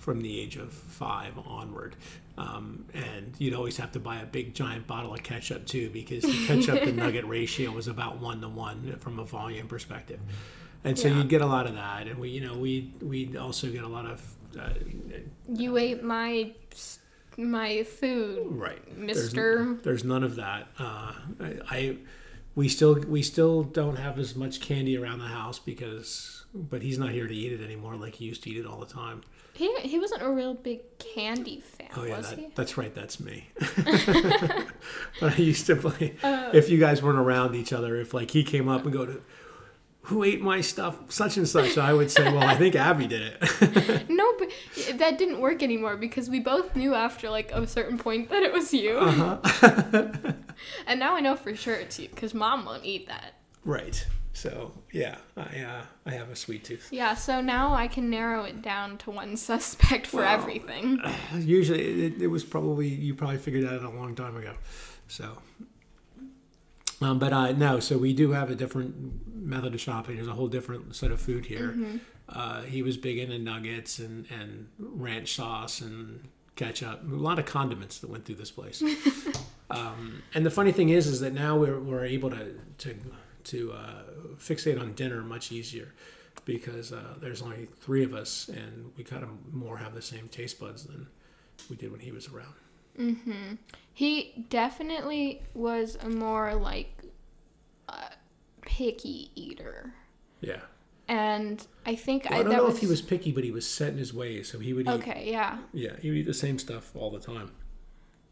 from 0.00 0.20
the 0.22 0.40
age 0.40 0.56
of 0.56 0.72
five 0.72 1.34
onward. 1.46 1.94
Um, 2.38 2.86
and 2.94 3.34
you'd 3.38 3.52
always 3.54 3.76
have 3.76 3.92
to 3.92 4.00
buy 4.00 4.16
a 4.20 4.24
big 4.26 4.54
giant 4.54 4.86
bottle 4.86 5.12
of 5.12 5.22
ketchup 5.22 5.66
too 5.66 5.90
because 5.90 6.22
the 6.24 6.46
ketchup 6.46 6.82
to 6.84 6.92
nugget 7.04 7.26
ratio 7.26 7.70
was 7.70 7.86
about 7.86 8.18
one 8.18 8.40
to 8.40 8.48
one 8.48 8.96
from 9.00 9.18
a 9.18 9.24
volume 9.24 9.68
perspective. 9.68 10.18
And 10.82 10.98
so 10.98 11.08
Yeah. 11.08 11.18
you'd 11.18 11.28
get 11.28 11.42
a 11.42 11.46
lot 11.46 11.66
of 11.66 11.74
that. 11.74 12.06
And 12.08 12.18
we, 12.18 12.30
you 12.30 12.40
know, 12.40 12.56
we 12.56 12.92
we 13.02 13.36
also 13.36 13.70
get 13.70 13.84
a 13.84 13.88
lot 13.88 14.06
of 14.06 14.34
uh, 14.58 14.70
You 15.52 15.76
ate 15.76 16.02
my 16.02 16.52
my 17.36 17.82
food. 17.84 18.46
right 18.56 18.82
There's- 18.86 19.16
Mister. 19.24 19.78
There's, 19.82 20.04
none 20.04 20.24
of 20.24 20.36
that. 20.36 20.68
Uh, 20.78 21.12
I, 21.40 21.56
I 21.68 21.96
we 22.54 22.68
still 22.68 22.94
we 23.06 23.22
still 23.22 23.62
don't 23.64 23.96
have 23.96 24.18
as 24.18 24.34
much 24.34 24.60
candy 24.60 24.96
around 24.96 25.18
the 25.18 25.26
house 25.26 25.58
because 25.58 26.44
but 26.54 26.80
he's 26.82 26.98
not 26.98 27.10
here 27.10 27.28
to 27.28 27.34
eat 27.34 27.52
it 27.52 27.62
anymore 27.62 27.94
like 27.96 28.14
he 28.16 28.24
used 28.24 28.42
to 28.44 28.50
eat 28.50 28.56
it 28.56 28.66
all 28.66 28.80
the 28.80 28.86
time. 28.86 29.20
He 29.60 29.68
he 29.80 29.98
wasn't 29.98 30.22
a 30.22 30.30
real 30.30 30.54
big 30.54 30.80
candy 30.98 31.60
fan, 31.60 31.88
Oh 31.96 32.04
yeah, 32.04 32.16
was 32.16 32.30
he? 32.30 32.36
that, 32.36 32.56
that's 32.56 32.78
right. 32.78 32.94
That's 32.94 33.20
me. 33.20 33.46
but 33.58 34.66
I 35.22 35.36
used 35.36 35.66
to 35.66 35.76
play. 35.76 36.14
if 36.52 36.70
you 36.70 36.78
guys 36.78 37.02
weren't 37.02 37.18
around 37.18 37.54
each 37.54 37.72
other, 37.72 37.96
if 37.96 38.14
like 38.14 38.30
he 38.30 38.42
came 38.42 38.68
up 38.68 38.84
and 38.84 38.92
go 38.92 39.04
to, 39.04 39.20
who 40.04 40.24
ate 40.24 40.40
my 40.40 40.62
stuff, 40.62 40.96
such 41.12 41.36
and 41.36 41.46
such, 41.46 41.76
I 41.76 41.92
would 41.92 42.10
say, 42.10 42.24
well, 42.32 42.42
I 42.42 42.54
think 42.56 42.74
Abby 42.74 43.06
did 43.06 43.22
it. 43.34 44.08
No, 44.08 44.32
but 44.38 44.48
that 44.98 45.18
didn't 45.18 45.40
work 45.40 45.62
anymore 45.62 45.96
because 45.96 46.28
we 46.30 46.40
both 46.40 46.74
knew 46.74 46.94
after 46.94 47.28
like 47.30 47.52
a 47.52 47.66
certain 47.66 47.98
point 47.98 48.30
that 48.30 48.42
it 48.42 48.52
was 48.52 48.72
you. 48.72 48.96
Uh-huh. 48.98 50.32
and 50.86 50.98
now 50.98 51.14
I 51.16 51.20
know 51.20 51.36
for 51.36 51.54
sure 51.54 51.74
it's 51.74 51.98
you 51.98 52.08
because 52.08 52.32
mom 52.34 52.64
won't 52.64 52.84
eat 52.84 53.08
that. 53.08 53.34
right. 53.64 54.06
So 54.40 54.72
yeah, 54.90 55.18
I 55.36 55.60
uh, 55.60 55.82
I 56.06 56.10
have 56.12 56.30
a 56.30 56.36
sweet 56.36 56.64
tooth. 56.64 56.88
Yeah, 56.90 57.14
so 57.14 57.42
now 57.42 57.74
I 57.74 57.88
can 57.88 58.08
narrow 58.08 58.44
it 58.44 58.62
down 58.62 58.96
to 58.98 59.10
one 59.10 59.36
suspect 59.50 60.06
for 60.06 60.22
Well, 60.22 60.32
everything. 60.32 60.98
Usually, 61.34 62.06
it, 62.06 62.22
it 62.22 62.28
was 62.28 62.42
probably 62.42 62.88
you 62.88 63.14
probably 63.14 63.36
figured 63.36 63.64
that 63.64 63.74
out 63.74 63.82
a 63.82 63.90
long 63.90 64.14
time 64.14 64.38
ago. 64.38 64.54
So, 65.08 65.36
um, 67.02 67.18
but 67.18 67.34
uh, 67.34 67.52
no. 67.52 67.80
So 67.80 67.98
we 67.98 68.14
do 68.14 68.30
have 68.30 68.48
a 68.50 68.54
different 68.54 69.26
method 69.36 69.74
of 69.74 69.80
shopping. 69.80 70.16
There's 70.16 70.26
a 70.26 70.32
whole 70.32 70.48
different 70.48 70.96
set 70.96 71.10
of 71.10 71.20
food 71.20 71.44
here. 71.44 71.76
Uh, 72.26 72.62
he 72.62 72.82
was 72.82 72.96
big 72.96 73.18
into 73.18 73.38
nuggets 73.38 73.98
and 73.98 74.24
and 74.30 74.68
ranch 74.78 75.34
sauce 75.34 75.82
and 75.82 76.28
ketchup. 76.56 77.02
A 77.02 77.14
lot 77.14 77.38
of 77.38 77.44
condiments 77.44 77.98
that 77.98 78.08
went 78.08 78.24
through 78.24 78.36
this 78.36 78.50
place. 78.50 78.82
um, 79.70 80.22
and 80.32 80.46
the 80.46 80.50
funny 80.50 80.72
thing 80.72 80.88
is, 80.88 81.06
is 81.06 81.20
that 81.20 81.34
now 81.34 81.58
we're 81.58 81.78
we're 81.78 82.06
able 82.06 82.30
to 82.30 82.54
to 82.78 82.94
to 83.44 83.72
uh, 83.72 84.02
fixate 84.36 84.80
on 84.80 84.92
dinner 84.94 85.22
much 85.22 85.52
easier 85.52 85.94
because 86.44 86.92
uh, 86.92 87.14
there's 87.20 87.42
only 87.42 87.68
three 87.80 88.02
of 88.04 88.14
us 88.14 88.48
and 88.48 88.92
we 88.96 89.04
kind 89.04 89.22
of 89.22 89.30
more 89.52 89.76
have 89.76 89.94
the 89.94 90.02
same 90.02 90.28
taste 90.28 90.58
buds 90.58 90.84
than 90.84 91.06
we 91.68 91.76
did 91.76 91.90
when 91.90 92.00
he 92.00 92.12
was 92.12 92.28
around. 92.28 92.54
Mm-hmm. 92.98 93.54
He 93.92 94.46
definitely 94.48 95.42
was 95.54 95.96
a 96.02 96.08
more 96.08 96.54
like 96.54 97.04
uh, 97.88 98.08
picky 98.62 99.30
eater. 99.34 99.94
Yeah. 100.40 100.60
And 101.08 101.66
I 101.84 101.96
think 101.96 102.26
Well, 102.30 102.34
I 102.38 102.40
I, 102.40 102.42
don't 102.44 102.52
know 102.52 102.64
was, 102.64 102.76
if 102.76 102.80
he 102.80 102.86
was 102.86 103.02
picky, 103.02 103.32
but 103.32 103.42
he 103.42 103.50
was 103.50 103.66
set 103.66 103.92
in 103.92 103.98
his 103.98 104.14
ways, 104.14 104.48
so 104.50 104.58
he 104.60 104.72
would 104.72 104.86
eat. 104.86 104.90
Okay, 104.90 105.28
yeah. 105.30 105.58
Yeah, 105.72 105.96
he 106.00 106.08
would 106.08 106.18
eat 106.18 106.26
the 106.26 106.34
same 106.34 106.58
stuff 106.58 106.94
all 106.94 107.10
the 107.10 107.18
time, 107.18 107.50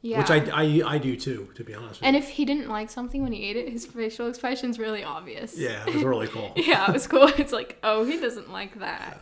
Yeah. 0.00 0.18
which 0.18 0.30
I, 0.30 0.36
I, 0.52 0.82
I 0.94 0.98
do 0.98 1.16
too, 1.16 1.48
to 1.56 1.64
be 1.64 1.74
honest. 1.74 2.00
And 2.04 2.14
if 2.14 2.28
he 2.28 2.44
didn't 2.44 2.68
like 2.68 2.88
something 2.88 3.20
when 3.22 3.32
he 3.32 3.42
ate 3.44 3.56
it, 3.56 3.68
his 3.68 3.84
facial 3.84 4.28
expression's 4.28 4.78
really 4.78 5.02
obvious. 5.02 5.58
yeah, 5.58 5.84
it 5.88 5.94
was 5.94 6.04
really 6.04 6.28
cool. 6.28 6.52
Yeah, 6.56 6.88
it 6.88 6.92
was 6.92 7.06
cool. 7.08 7.26
It's 7.38 7.52
like, 7.52 7.78
oh, 7.82 8.04
he 8.04 8.20
doesn't 8.20 8.52
like 8.52 8.78
that. 8.78 9.18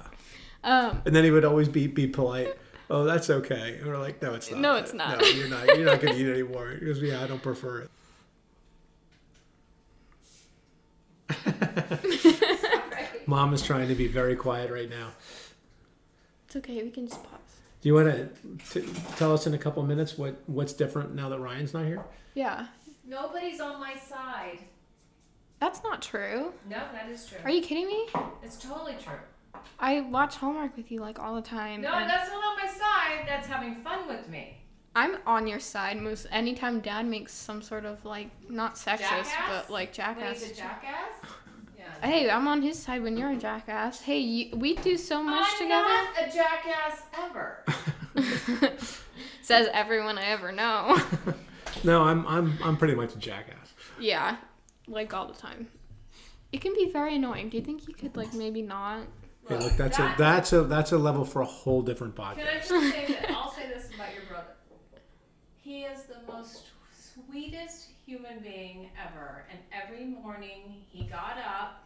Um, 0.63 1.01
And 1.07 1.15
then 1.17 1.25
he 1.25 1.31
would 1.31 1.45
always 1.47 1.69
be 1.69 1.87
be 1.87 2.07
polite. 2.07 2.55
Oh, 2.91 3.05
that's 3.05 3.31
okay. 3.31 3.79
And 3.79 3.87
we're 3.89 3.99
like, 3.99 4.21
no, 4.23 4.35
it's 4.35 4.51
not. 4.51 4.61
No, 4.61 4.77
it's 4.77 4.93
not. 4.93 5.21
No, 5.21 5.27
you're 5.27 5.49
not. 5.49 5.67
You're 5.67 5.87
not 5.87 6.01
going 6.01 6.15
to 6.15 6.21
eat 6.21 6.31
anymore. 6.31 6.77
He 6.79 6.87
goes, 6.87 7.01
yeah, 7.03 7.23
I 7.23 7.27
don't 7.27 7.43
prefer 7.43 7.81
it. 7.81 7.91
Mom 13.27 13.53
is 13.53 13.63
trying 13.63 13.89
to 13.89 13.95
be 13.95 14.07
very 14.07 14.37
quiet 14.37 14.71
right 14.71 14.89
now. 14.89 15.09
it's 16.47 16.55
okay. 16.57 16.83
We 16.83 16.91
can 16.91 17.09
just 17.09 17.23
pause. 17.25 17.36
Do 17.87 17.91
you 17.91 17.95
want 17.95 18.09
to 18.73 18.83
tell 19.15 19.33
us 19.33 19.47
in 19.47 19.55
a 19.55 19.59
couple 19.59 19.81
of 19.81 19.89
minutes 19.89 20.19
what 20.19 20.35
what's 20.47 20.73
different 20.73 21.15
now 21.15 21.29
that 21.29 21.39
Ryan's 21.39 21.73
not 21.73 21.85
here? 21.85 22.05
Yeah, 22.35 22.67
Nobody's 23.07 23.61
on 23.61 23.79
my 23.79 23.95
side. 23.95 24.59
that's 25.61 25.85
not 25.85 26.03
true. 26.03 26.53
No, 26.69 26.83
that 26.93 27.09
is 27.09 27.27
true. 27.27 27.39
Are 27.45 27.51
you 27.51 27.63
kidding 27.63 27.87
me? 27.87 28.09
It's 28.43 28.57
totally 28.57 28.97
true. 29.01 29.61
I 29.79 30.01
watch 30.01 30.35
Hallmark 30.35 30.77
with 30.77 30.91
you 30.91 30.99
like 30.99 31.21
all 31.21 31.37
the 31.37 31.41
time. 31.43 31.81
No, 31.81 31.93
and 31.93 32.11
that's 32.11 32.29
not 32.29 32.43
on 32.43 32.57
my 32.57 32.67
side. 32.67 33.25
That's 33.25 33.47
having 33.47 33.77
fun 33.85 34.09
with 34.09 34.29
me. 34.29 34.57
I'm 34.97 35.19
on 35.25 35.47
your 35.47 35.61
side 35.61 36.03
most 36.03 36.27
anytime 36.33 36.81
Dad 36.81 37.07
makes 37.07 37.33
some 37.33 37.63
sort 37.63 37.85
of 37.85 38.05
like 38.05 38.31
not 38.51 38.75
sexist 38.75 38.99
Jackass? 38.99 39.33
but 39.49 39.71
like 39.71 39.91
When 39.91 39.95
jackass. 39.95 40.43
he's 40.43 40.51
a 40.51 40.55
jackass? 40.57 41.13
Yeah. 42.01 42.07
Hey, 42.07 42.31
I'm 42.31 42.47
on 42.49 42.63
his 42.63 42.79
side 42.79 43.03
when 43.03 43.17
you're 43.17 43.31
a 43.31 43.37
jackass. 43.37 44.01
Hey, 44.01 44.19
you, 44.19 44.57
we 44.57 44.75
do 44.77 44.97
so 44.97 45.23
much 45.23 45.47
I'm 45.55 45.59
together. 45.63 45.89
not 45.89 46.29
a 46.29 46.33
jackass 46.33 47.03
ever. 47.19 47.65
Says 49.43 49.69
everyone 49.73 50.19
I 50.19 50.27
ever 50.27 50.53
know. 50.53 50.99
No, 51.85 52.03
I'm 52.05 52.27
I'm 52.27 52.59
I'm 52.65 52.77
pretty 52.79 52.95
much 52.95 53.15
a 53.15 53.19
jackass. 53.19 53.75
yeah, 54.01 54.39
like 54.89 55.13
all 55.13 55.27
the 55.27 55.35
time. 55.35 55.69
It 56.51 56.63
can 56.63 56.73
be 56.73 56.91
very 56.91 57.17
annoying. 57.17 57.51
Do 57.51 57.59
you 57.59 57.63
think 57.63 57.87
you 57.87 57.93
could 57.93 58.17
like 58.17 58.33
maybe 58.33 58.63
not? 58.63 59.03
Hey, 59.47 59.59
look, 59.59 59.73
that's 59.77 59.99
a 59.99 60.15
that's 60.17 60.53
a 60.55 60.63
that's 60.63 60.93
a 60.93 60.99
level 60.99 61.25
for 61.25 61.43
a 61.43 61.45
whole 61.45 61.83
different 61.83 62.15
podcast. 62.15 62.37
Can 62.37 62.47
I 62.47 62.51
podcast. 62.61 62.69
just 62.69 62.93
say 62.93 63.07
that? 63.21 63.31
I'll 63.31 63.51
say 63.53 63.69
this 63.69 63.91
about 63.95 64.15
your 64.15 64.25
brother. 64.25 64.55
He 65.57 65.83
is 65.83 66.05
the 66.05 66.21
most 66.33 66.69
sweetest 66.99 67.91
human 68.07 68.39
being 68.39 68.89
ever. 69.07 69.45
And 69.51 69.59
every 69.73 70.07
morning 70.07 70.83
he 70.89 71.05
got 71.05 71.37
up, 71.47 71.85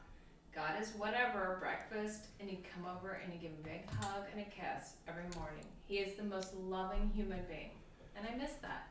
got 0.60 0.76
his 0.78 0.90
whatever 0.90 1.56
breakfast, 1.60 2.26
and 2.38 2.48
he'd 2.48 2.64
come 2.74 2.84
over 2.84 3.20
and 3.22 3.32
he'd 3.32 3.40
give 3.40 3.52
a 3.52 3.62
big 3.62 3.88
hug 4.00 4.24
and 4.32 4.40
a 4.40 4.44
kiss 4.44 4.94
every 5.08 5.24
morning. 5.36 5.64
He 5.86 5.98
is 5.98 6.16
the 6.16 6.22
most 6.22 6.54
loving 6.54 7.10
human 7.14 7.40
being, 7.48 7.70
and 8.16 8.26
I 8.26 8.36
miss 8.36 8.52
that. 8.62 8.88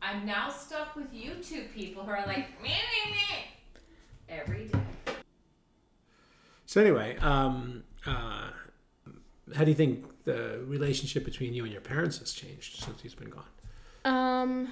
I'm 0.00 0.24
now 0.24 0.48
stuck 0.48 0.96
with 0.96 1.12
YouTube 1.12 1.72
people 1.74 2.02
who 2.02 2.10
are 2.10 2.26
like 2.26 2.60
me 2.62 2.70
me 2.70 3.12
me 3.12 3.44
every 4.28 4.68
day. 4.68 4.78
So 6.66 6.80
anyway, 6.80 7.16
um, 7.18 7.84
uh, 8.06 8.50
how 9.54 9.64
do 9.64 9.70
you 9.70 9.76
think 9.76 10.24
the 10.24 10.60
relationship 10.66 11.24
between 11.24 11.54
you 11.54 11.64
and 11.64 11.72
your 11.72 11.82
parents 11.82 12.18
has 12.18 12.32
changed 12.32 12.82
since 12.82 13.00
he's 13.00 13.14
been 13.14 13.30
gone? 13.30 13.44
Um, 14.04 14.68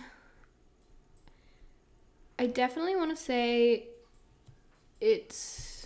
I 2.38 2.46
definitely 2.46 2.96
want 2.96 3.16
to 3.16 3.22
say 3.22 3.88
it's 5.00 5.83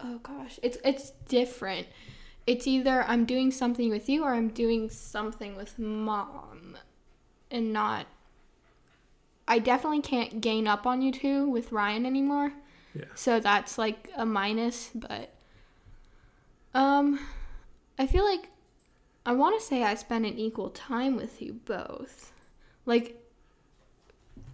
oh 0.00 0.18
gosh, 0.18 0.58
it's 0.62 0.78
it's 0.84 1.12
different. 1.28 1.86
It's 2.46 2.66
either 2.66 3.02
I'm 3.02 3.24
doing 3.24 3.50
something 3.50 3.90
with 3.90 4.08
you 4.08 4.24
or 4.24 4.34
I'm 4.34 4.48
doing 4.48 4.88
something 4.90 5.56
with 5.56 5.78
mom, 5.78 6.76
and 7.50 7.72
not. 7.72 8.06
I 9.48 9.58
definitely 9.58 10.02
can't 10.02 10.40
gain 10.40 10.66
up 10.66 10.86
on 10.86 11.02
you 11.02 11.12
two 11.12 11.48
with 11.48 11.72
Ryan 11.72 12.04
anymore. 12.06 12.52
Yeah. 12.94 13.04
So 13.14 13.40
that's 13.40 13.78
like 13.78 14.10
a 14.16 14.26
minus, 14.26 14.90
but 14.94 15.34
um 16.74 17.20
I 17.98 18.06
feel 18.06 18.24
like 18.24 18.50
I 19.24 19.32
want 19.32 19.58
to 19.58 19.64
say 19.64 19.82
I 19.82 19.94
spend 19.94 20.24
an 20.26 20.38
equal 20.38 20.70
time 20.70 21.16
with 21.16 21.42
you 21.42 21.54
both. 21.64 22.32
Like 22.84 23.20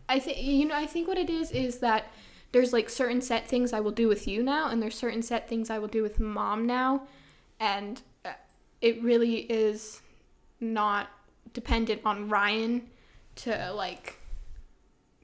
I 0.09 0.19
think 0.19 0.39
you 0.43 0.67
know 0.67 0.77
I 0.77 0.87
think 0.87 1.09
what 1.09 1.19
it 1.19 1.31
is 1.31 1.51
is 1.53 1.79
that 1.79 2.07
there's 2.53 2.73
like 2.73 2.89
certain 2.91 3.21
set 3.21 3.49
things 3.49 3.73
I 3.73 3.81
will 3.81 3.91
do 3.93 4.09
with 4.09 4.29
you 4.29 4.43
now 4.43 4.69
and 4.69 4.83
there's 4.83 4.95
certain 4.95 5.23
set 5.23 5.49
things 5.49 5.71
I 5.71 5.79
will 5.79 5.89
do 5.89 6.03
with 6.03 6.21
mom 6.21 6.67
now 6.67 7.03
and 7.59 8.01
uh, 8.25 8.33
it 8.81 9.03
really 9.03 9.37
is 9.41 10.01
not 10.61 11.09
dependent 11.55 12.03
on 12.05 12.29
Ryan 12.29 12.89
to 13.37 13.73
like 13.73 14.19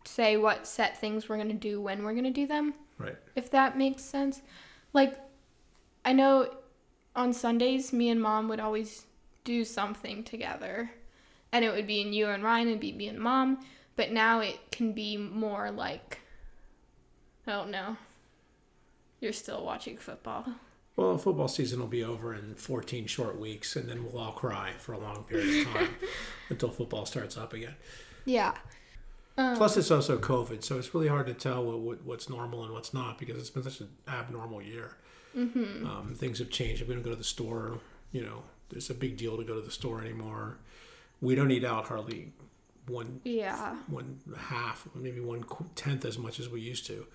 say 0.05 0.37
what 0.37 0.67
set 0.67 0.99
things 0.99 1.29
we're 1.29 1.37
going 1.37 1.49
to 1.49 1.55
do 1.55 1.81
when 1.81 2.03
we're 2.03 2.13
going 2.13 2.25
to 2.25 2.31
do 2.31 2.47
them 2.47 2.75
Right. 2.99 3.17
if 3.37 3.51
that 3.53 3.79
makes 3.79 4.03
sense. 4.03 4.43
Like, 4.93 5.19
I 6.05 6.13
know 6.13 6.53
on 7.15 7.33
Sundays, 7.33 7.93
me 7.93 8.09
and 8.09 8.21
mom 8.21 8.49
would 8.49 8.59
always 8.59 9.05
do 9.45 9.65
something 9.65 10.25
together. 10.25 10.91
And 11.53 11.65
it 11.65 11.73
would 11.73 11.87
be 11.87 12.01
in 12.01 12.13
you 12.13 12.27
and 12.29 12.43
Ryan, 12.43 12.69
it'd 12.69 12.81
be 12.81 12.93
me 12.93 13.09
and 13.09 13.19
mom. 13.19 13.65
But 13.97 14.11
now 14.13 14.41
it 14.41 14.59
can 14.73 14.93
be 14.93 15.17
more 15.17 15.71
like, 15.71 16.21
I 17.49 17.53
don't. 17.73 17.97
You're 19.21 19.33
still 19.33 19.65
watching 19.65 19.97
football. 19.97 20.45
Well, 20.97 21.17
football 21.17 21.49
season 21.49 21.81
will 21.81 21.87
be 21.87 22.05
over 22.05 22.35
in 22.35 22.55
14 22.57 23.07
short 23.07 23.39
weeks, 23.39 23.75
and 23.77 23.89
then 23.89 24.05
we'll 24.05 24.19
all 24.23 24.33
cry 24.33 24.73
for 24.79 24.93
a 24.93 24.99
long 24.99 25.25
period 25.25 25.67
of 25.67 25.73
time 25.73 25.95
until 26.51 26.71
football 26.71 27.07
starts 27.07 27.37
up 27.37 27.53
again. 27.53 27.75
Yeah. 28.25 28.55
Um, 29.37 29.57
Plus, 29.57 29.77
it's 29.77 29.91
also 29.91 30.19
COVID, 30.19 30.63
so 30.65 30.77
it's 30.79 30.93
really 30.95 31.07
hard 31.09 31.27
to 31.29 31.35
tell 31.35 31.65
what, 31.65 31.79
what, 31.79 32.05
what's 32.05 32.29
normal 32.29 32.65
and 32.65 32.73
what's 32.73 32.93
not 32.93 33.19
because 33.19 33.37
it's 33.39 33.51
been 33.51 33.63
such 33.63 33.81
an 33.81 33.89
abnormal 34.09 34.61
year. 34.61 34.97
mhm. 35.37 35.87
Um, 35.87 36.15
things 36.17 36.41
have 36.41 36.51
changed. 36.51 36.87
We 36.87 36.95
don't 36.95 37.03
go 37.05 37.11
to 37.11 37.17
the 37.17 37.23
store. 37.25 37.79
You 38.13 38.23
know, 38.23 38.43
there's 38.71 38.91
a 38.91 38.95
big 38.95 39.17
deal 39.17 39.37
to 39.37 39.45
go 39.45 39.55
to 39.55 39.61
the 39.61 39.71
store 39.71 40.01
anymore. 40.01 40.59
We 41.21 41.35
don't 41.37 41.51
eat 41.53 41.65
out 41.65 41.87
hardly 41.87 42.33
one 42.89 43.21
Yeah. 43.25 43.77
one 43.87 44.19
half, 44.37 44.89
maybe 44.95 45.21
one 45.21 45.45
tenth 45.77 46.05
as 46.05 46.19
much 46.19 46.41
as 46.41 46.49
we 46.49 46.61
used 46.61 46.87
to. 46.87 47.07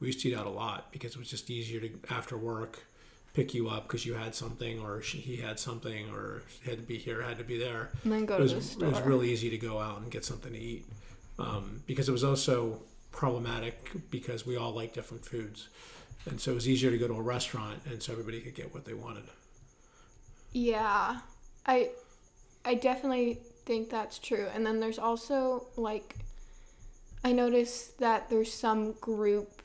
We 0.00 0.08
used 0.08 0.20
to 0.20 0.28
eat 0.28 0.36
out 0.36 0.46
a 0.46 0.50
lot 0.50 0.92
because 0.92 1.12
it 1.12 1.18
was 1.18 1.28
just 1.30 1.50
easier 1.50 1.80
to 1.80 1.90
after 2.10 2.36
work 2.36 2.84
pick 3.34 3.52
you 3.52 3.68
up 3.68 3.88
because 3.88 4.06
you 4.06 4.14
had 4.14 4.34
something 4.34 4.80
or 4.80 5.02
she, 5.02 5.18
he 5.18 5.36
had 5.36 5.58
something 5.58 6.08
or 6.10 6.42
had 6.64 6.76
to 6.76 6.82
be 6.82 6.96
here, 6.98 7.20
had 7.20 7.38
to 7.38 7.44
be 7.44 7.58
there. 7.58 7.90
And 8.04 8.12
then 8.12 8.26
go 8.26 8.34
It 8.34 8.48
to 8.48 8.54
was, 8.54 8.76
the 8.76 8.86
it 8.86 8.88
was 8.90 9.00
really 9.02 9.30
easy 9.30 9.50
to 9.50 9.58
go 9.58 9.78
out 9.80 10.00
and 10.00 10.10
get 10.10 10.24
something 10.24 10.52
to 10.52 10.58
eat 10.58 10.86
um, 11.38 11.82
because 11.86 12.08
it 12.08 12.12
was 12.12 12.24
also 12.24 12.80
problematic 13.10 13.90
because 14.10 14.46
we 14.46 14.56
all 14.56 14.72
like 14.72 14.94
different 14.94 15.24
foods. 15.24 15.68
And 16.26 16.40
so 16.40 16.52
it 16.52 16.54
was 16.54 16.68
easier 16.68 16.90
to 16.90 16.98
go 16.98 17.08
to 17.08 17.14
a 17.14 17.22
restaurant 17.22 17.80
and 17.86 18.02
so 18.02 18.12
everybody 18.12 18.40
could 18.40 18.54
get 18.54 18.72
what 18.72 18.84
they 18.84 18.94
wanted. 18.94 19.24
Yeah, 20.52 21.18
I 21.66 21.90
I 22.64 22.74
definitely 22.74 23.40
think 23.66 23.90
that's 23.90 24.18
true. 24.18 24.46
And 24.54 24.64
then 24.64 24.78
there's 24.78 24.98
also 24.98 25.66
like 25.76 26.16
I 27.24 27.32
noticed 27.32 27.98
that 27.98 28.28
there's 28.28 28.52
some 28.52 28.92
group 28.92 29.62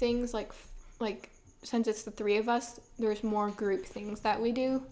things 0.00 0.34
like 0.34 0.50
like 0.98 1.30
since 1.62 1.86
it's 1.86 2.02
the 2.02 2.10
three 2.10 2.38
of 2.38 2.48
us, 2.48 2.80
there's 2.98 3.22
more 3.22 3.50
group 3.50 3.84
things 3.84 4.20
that 4.20 4.40
we 4.40 4.50
do. 4.50 4.82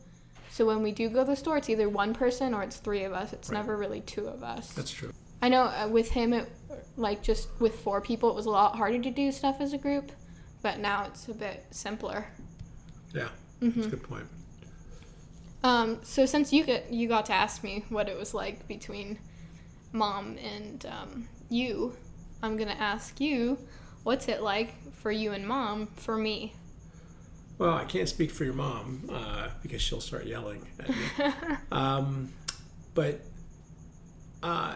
So 0.50 0.66
when 0.66 0.82
we 0.82 0.92
do 0.92 1.08
go 1.08 1.20
to 1.24 1.30
the 1.30 1.36
store, 1.36 1.56
it's 1.56 1.68
either 1.70 1.88
one 1.88 2.12
person 2.14 2.54
or 2.54 2.62
it's 2.62 2.76
three 2.76 3.04
of 3.04 3.12
us. 3.12 3.32
It's 3.32 3.48
Right. 3.50 3.56
never 3.58 3.76
really 3.76 4.02
two 4.02 4.26
of 4.28 4.42
us. 4.42 4.72
That's 4.74 4.90
true. 4.90 5.12
I 5.40 5.48
know 5.48 5.62
uh, 5.64 5.88
with 5.90 6.10
him, 6.10 6.32
it 6.32 6.50
like 6.96 7.22
just 7.22 7.48
with 7.60 7.80
four 7.80 8.00
people, 8.00 8.28
it 8.30 8.34
was 8.36 8.46
a 8.46 8.50
lot 8.50 8.76
harder 8.76 8.98
to 8.98 9.10
do 9.10 9.32
stuff 9.32 9.56
as 9.60 9.72
a 9.72 9.78
group, 9.78 10.12
but 10.62 10.78
now 10.78 11.04
it's 11.06 11.28
a 11.28 11.34
bit 11.34 11.64
simpler. 11.70 12.26
Yeah, 13.14 13.28
hmm 13.60 13.70
that's 13.70 13.86
a 13.86 13.90
good 13.90 14.02
point. 14.02 14.26
Um, 15.64 15.98
so 16.02 16.24
since 16.26 16.52
you 16.52 16.64
get 16.64 16.92
you 16.92 17.08
got 17.08 17.26
to 17.26 17.32
ask 17.32 17.64
me 17.64 17.84
what 17.88 18.08
it 18.08 18.16
was 18.18 18.32
like 18.34 18.66
between 18.68 19.18
mom 19.92 20.36
and 20.38 20.84
um, 20.86 21.28
you, 21.48 21.94
I'm 22.42 22.56
gonna 22.56 22.76
ask 22.78 23.20
you, 23.20 23.58
what's 24.02 24.28
it 24.28 24.42
like 24.42 24.74
for 24.94 25.10
you 25.10 25.32
and 25.32 25.46
mom 25.46 25.86
for 25.96 26.16
me? 26.16 26.54
Well, 27.58 27.74
I 27.74 27.84
can't 27.84 28.08
speak 28.08 28.30
for 28.30 28.44
your 28.44 28.54
mom 28.54 29.10
uh, 29.12 29.48
because 29.62 29.82
she'll 29.82 30.00
start 30.00 30.26
yelling 30.26 30.66
at 30.78 30.88
me. 30.88 31.54
um, 31.72 32.32
but, 32.94 33.20
uh, 34.42 34.74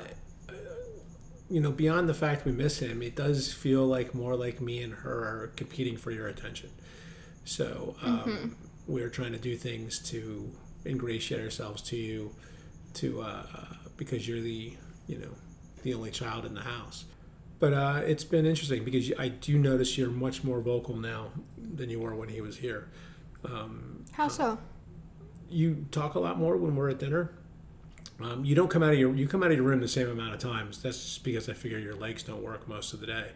you 1.48 1.61
know, 1.61 1.70
beyond 1.70 2.08
the 2.08 2.14
fact 2.14 2.44
we 2.44 2.50
miss 2.50 2.80
him, 2.80 3.02
it 3.02 3.14
does 3.14 3.52
feel 3.52 3.87
like 3.87 4.14
more 4.14 4.35
like 4.35 4.61
me 4.61 4.82
and 4.82 4.94
her 4.94 5.12
are 5.12 5.52
competing 5.54 5.96
for 5.96 6.11
your 6.11 6.26
attention. 6.26 6.70
So 7.44 7.94
um, 8.02 8.56
we're 8.87 9.11
trying 9.11 9.32
to 9.32 9.38
do 9.38 9.56
things 9.56 9.98
to 10.11 10.50
ingratiate 10.87 11.40
ourselves 11.40 11.82
to 11.82 11.96
you, 11.96 12.35
to 12.94 13.22
uh, 13.22 13.46
because 13.96 14.26
you're 14.26 14.40
the 14.40 14.72
you 15.06 15.18
know 15.18 15.30
the 15.82 15.94
only 15.94 16.11
child 16.11 16.44
in 16.44 16.54
the 16.54 16.62
house. 16.62 17.04
But 17.62 17.75
uh, 17.75 18.01
it's 18.05 18.25
been 18.25 18.44
interesting 18.44 18.83
because 18.83 19.12
I 19.20 19.29
do 19.29 19.57
notice 19.57 19.96
you're 19.96 20.11
much 20.11 20.42
more 20.42 20.61
vocal 20.61 20.96
now 20.96 21.29
than 21.57 21.90
you 21.90 22.01
were 22.01 22.12
when 22.12 22.29
he 22.29 22.40
was 22.40 22.57
here. 22.57 22.88
Um, 23.44 24.05
How 24.11 24.27
so? 24.27 24.59
you 25.48 25.87
talk 25.92 26.16
a 26.16 26.18
lot 26.18 26.40
more 26.40 26.57
when 26.57 26.75
we're 26.75 26.88
at 26.88 26.98
dinner. 26.98 27.31
Um, 28.20 28.44
you 28.44 28.57
don't 28.57 28.68
come 28.68 28.83
out 28.83 28.92
of 28.94 28.98
your 28.98 29.14
you 29.14 29.29
come 29.29 29.44
out 29.44 29.53
of 29.53 29.57
your 29.57 29.64
room 29.64 29.81
the 29.81 29.87
same 29.87 30.11
amount 30.11 30.35
of 30.35 30.40
times. 30.40 30.83
That's 30.83 31.01
just 31.01 31.22
because 31.22 31.48
I 31.48 31.53
figure 31.53 31.79
your 31.79 31.94
legs 31.94 32.25
don't 32.25 32.42
work 32.42 32.66
most 32.66 32.94
of 32.94 33.01
the 33.01 33.07
day. 33.07 33.31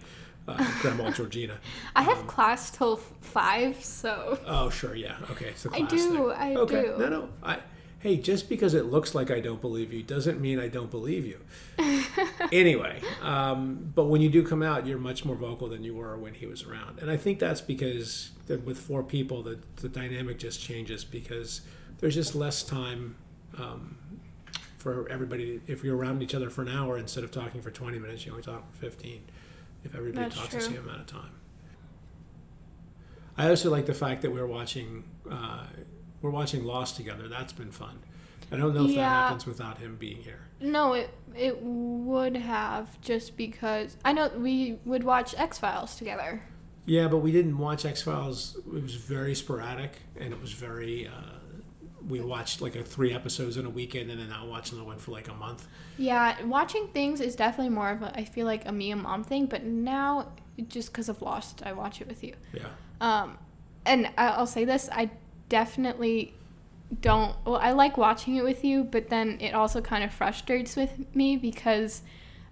Uh, 0.49 0.57
Grandma 0.81 1.11
Georgina. 1.13 1.59
I 1.95 2.03
have 2.03 2.27
class 2.27 2.73
till 2.73 2.97
five, 2.97 3.85
so 3.85 4.41
Oh 4.45 4.71
sure, 4.71 4.97
yeah, 4.97 5.19
okay. 5.31 5.51
It's 5.51 5.63
the 5.63 5.71
I 5.73 5.83
do, 5.83 5.97
thing. 5.97 6.31
I 6.33 6.55
okay. 6.57 6.83
do. 6.83 6.97
No, 6.99 7.09
no. 7.09 7.29
I 7.45 7.59
hey, 8.07 8.17
just 8.17 8.49
because 8.49 8.73
it 8.75 8.87
looks 8.87 9.17
like 9.17 9.33
I 9.33 9.41
don't 9.41 9.61
believe 9.61 9.93
you 9.93 10.03
doesn't 10.03 10.41
mean 10.41 10.61
I 10.61 10.69
don't 10.69 10.93
believe 10.93 11.27
you. 11.27 11.41
anyway, 12.53 13.01
um, 13.21 13.91
but 13.95 14.05
when 14.05 14.21
you 14.21 14.29
do 14.29 14.47
come 14.47 14.63
out, 14.63 14.87
you're 14.87 14.99
much 14.99 15.25
more 15.25 15.35
vocal 15.35 15.69
than 15.69 15.83
you 15.83 15.95
were 15.97 16.17
when 16.17 16.33
he 16.33 16.47
was 16.47 16.63
around, 16.63 17.01
and 17.01 17.11
I 17.11 17.17
think 17.17 17.41
that's 17.41 17.61
because 17.61 18.31
that 18.47 18.65
with 18.65 18.79
four 18.79 19.03
people, 19.03 19.43
the 19.43 19.59
the 19.77 19.89
dynamic 19.89 20.39
just 20.39 20.61
changes 20.61 21.05
because 21.05 21.63
there's 21.99 22.15
just 22.15 22.35
less 22.35 22.63
time. 22.63 23.17
Um, 23.59 23.99
for 24.79 25.09
everybody, 25.09 25.61
if 25.67 25.83
you're 25.83 25.97
around 25.97 26.23
each 26.23 26.33
other 26.33 26.49
for 26.49 26.63
an 26.63 26.69
hour 26.69 26.97
instead 26.97 27.25
of 27.25 27.33
talking 27.33 27.61
for 27.61 27.73
20 27.73 27.99
minutes, 27.99 28.25
you 28.25 28.31
only 28.31 28.45
talk 28.45 28.71
for 28.73 28.79
15. 28.79 29.21
If 29.83 29.97
everybody 29.97 30.29
That's 30.29 30.37
talks 30.37 30.55
the 30.55 30.61
same 30.61 30.77
amount 30.77 31.01
of 31.01 31.07
time. 31.07 31.33
I 33.37 33.49
also 33.49 33.69
like 33.69 33.87
the 33.87 33.95
fact 33.95 34.23
that 34.23 34.31
we're 34.31 34.47
watching 34.47 35.03
uh, 35.29 35.65
we're 36.27 36.33
watching 36.33 36.65
Lost 36.65 36.97
together. 36.97 37.29
That's 37.29 37.53
been 37.53 37.71
fun. 37.71 38.01
I 38.51 38.57
don't 38.57 38.75
know 38.75 38.85
if 38.85 38.95
that 38.95 39.01
happens 39.03 39.47
without 39.47 39.79
him 39.79 39.97
being 39.97 40.19
here. 40.19 40.41
no, 40.61 40.93
it 40.93 41.11
it 41.37 41.61
would 41.63 42.37
have 42.37 43.01
just 43.01 43.37
because 43.37 43.97
I 44.05 44.13
know 44.13 44.29
we 44.37 44.79
would 44.85 45.05
watch 45.05 45.35
X 45.37 45.59
Files 45.59 45.97
together. 45.97 46.43
Yeah, 46.85 47.09
but 47.09 47.19
we 47.19 47.33
didn't 47.33 47.59
watch 47.59 47.85
X 47.85 48.03
Files. 48.03 48.57
It 48.57 48.83
was 48.83 48.95
very 48.95 49.35
sporadic, 49.35 49.93
and 50.19 50.33
it 50.33 50.41
was 50.41 50.53
very. 50.53 51.09
Uh, 51.09 51.13
we 52.09 52.21
watched 52.21 52.61
like 52.61 52.77
a 52.77 52.85
three 52.85 53.13
episodes 53.13 53.57
in 53.57 53.67
a 53.67 53.71
weekend, 53.71 54.11
and 54.13 54.21
then 54.21 54.29
not 54.29 54.47
watching 54.49 54.79
the 54.79 54.85
one 54.85 54.99
for 54.99 55.11
like 55.11 55.29
a 55.29 55.35
month. 55.35 55.67
Yeah, 55.99 56.41
watching 56.45 56.89
things 56.89 57.21
is 57.21 57.35
definitely 57.35 57.75
more 57.75 57.91
of 57.91 58.03
a 58.03 58.17
I 58.17 58.25
feel 58.25 58.47
like 58.47 58.67
a 58.67 58.73
me 58.73 58.93
and 58.93 59.03
mom 59.03 59.25
thing, 59.25 59.47
but 59.47 59.65
now 59.65 60.29
just 60.69 60.93
because 60.93 61.09
of 61.09 61.21
Lost, 61.21 61.63
I 61.67 61.73
watch 61.73 62.01
it 62.01 62.07
with 62.07 62.23
you. 62.23 62.35
Yeah, 62.53 62.69
Um, 63.01 63.39
and 63.85 64.09
I'll 64.17 64.47
say 64.47 64.65
this: 64.65 64.89
I 64.93 65.11
definitely 65.49 66.35
don't. 67.01 67.35
Well, 67.45 67.57
I 67.57 67.73
like 67.73 67.97
watching 67.97 68.37
it 68.37 68.45
with 68.45 68.65
you, 68.65 68.85
but 68.85 69.09
then 69.09 69.39
it 69.41 69.55
also 69.55 69.81
kind 69.81 70.05
of 70.05 70.13
frustrates 70.13 70.77
with 70.77 71.15
me 71.15 71.37
because 71.37 72.03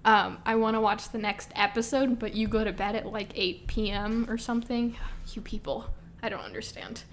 um, 0.04 0.38
I 0.44 0.56
want 0.56 0.74
to 0.76 0.80
watch 0.80 1.10
the 1.10 1.18
next 1.18 1.50
episode, 1.54 2.18
but 2.18 2.34
you 2.34 2.48
go 2.48 2.64
to 2.64 2.72
bed 2.72 2.94
at 2.94 3.06
like 3.06 3.30
8 3.34 3.66
p.m. 3.66 4.26
or 4.28 4.36
something. 4.36 4.96
You 5.32 5.42
people, 5.42 5.86
I 6.22 6.28
don't 6.28 6.40
understand. 6.40 7.04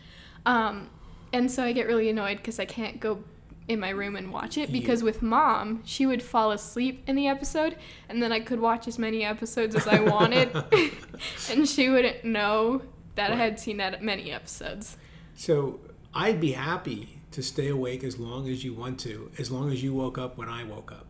Um, 0.46 0.90
and 1.32 1.50
so 1.50 1.64
I 1.64 1.72
get 1.72 1.88
really 1.88 2.10
annoyed 2.10 2.38
because 2.38 2.60
I 2.60 2.66
can't 2.66 3.00
go 3.00 3.24
in 3.68 3.80
my 3.80 3.90
room 3.90 4.16
and 4.16 4.34
watch 4.34 4.58
it 4.58 4.72
because 4.72 5.02
with 5.02 5.22
mom, 5.22 5.82
she 5.86 6.06
would 6.06 6.22
fall 6.22 6.52
asleep 6.52 7.04
in 7.08 7.16
the 7.16 7.28
episode 7.28 7.78
and 8.10 8.22
then 8.22 8.32
I 8.32 8.40
could 8.40 8.60
watch 8.60 8.88
as 8.88 9.00
many 9.00 9.24
episodes 9.24 9.76
as 9.76 9.88
I 9.88 10.02
wanted 10.02 10.52
and 11.50 11.68
she 11.68 11.90
wouldn't 11.90 12.26
know 12.26 12.82
that 13.16 13.32
I 13.32 13.36
had 13.36 13.60
seen 13.60 13.78
that 13.78 14.04
many 14.04 14.32
episodes. 14.32 14.98
So 15.42 15.80
I'd 16.14 16.40
be 16.40 16.52
happy 16.52 17.20
to 17.32 17.42
stay 17.42 17.70
awake 17.70 18.04
as 18.04 18.20
long 18.20 18.48
as 18.48 18.64
you 18.64 18.76
want 18.76 19.00
to, 19.00 19.32
as 19.40 19.50
long 19.50 19.72
as 19.72 19.82
you 19.82 19.92
woke 19.92 20.20
up 20.20 20.38
when 20.38 20.48
I 20.48 20.64
woke 20.66 20.92
up. 20.92 21.08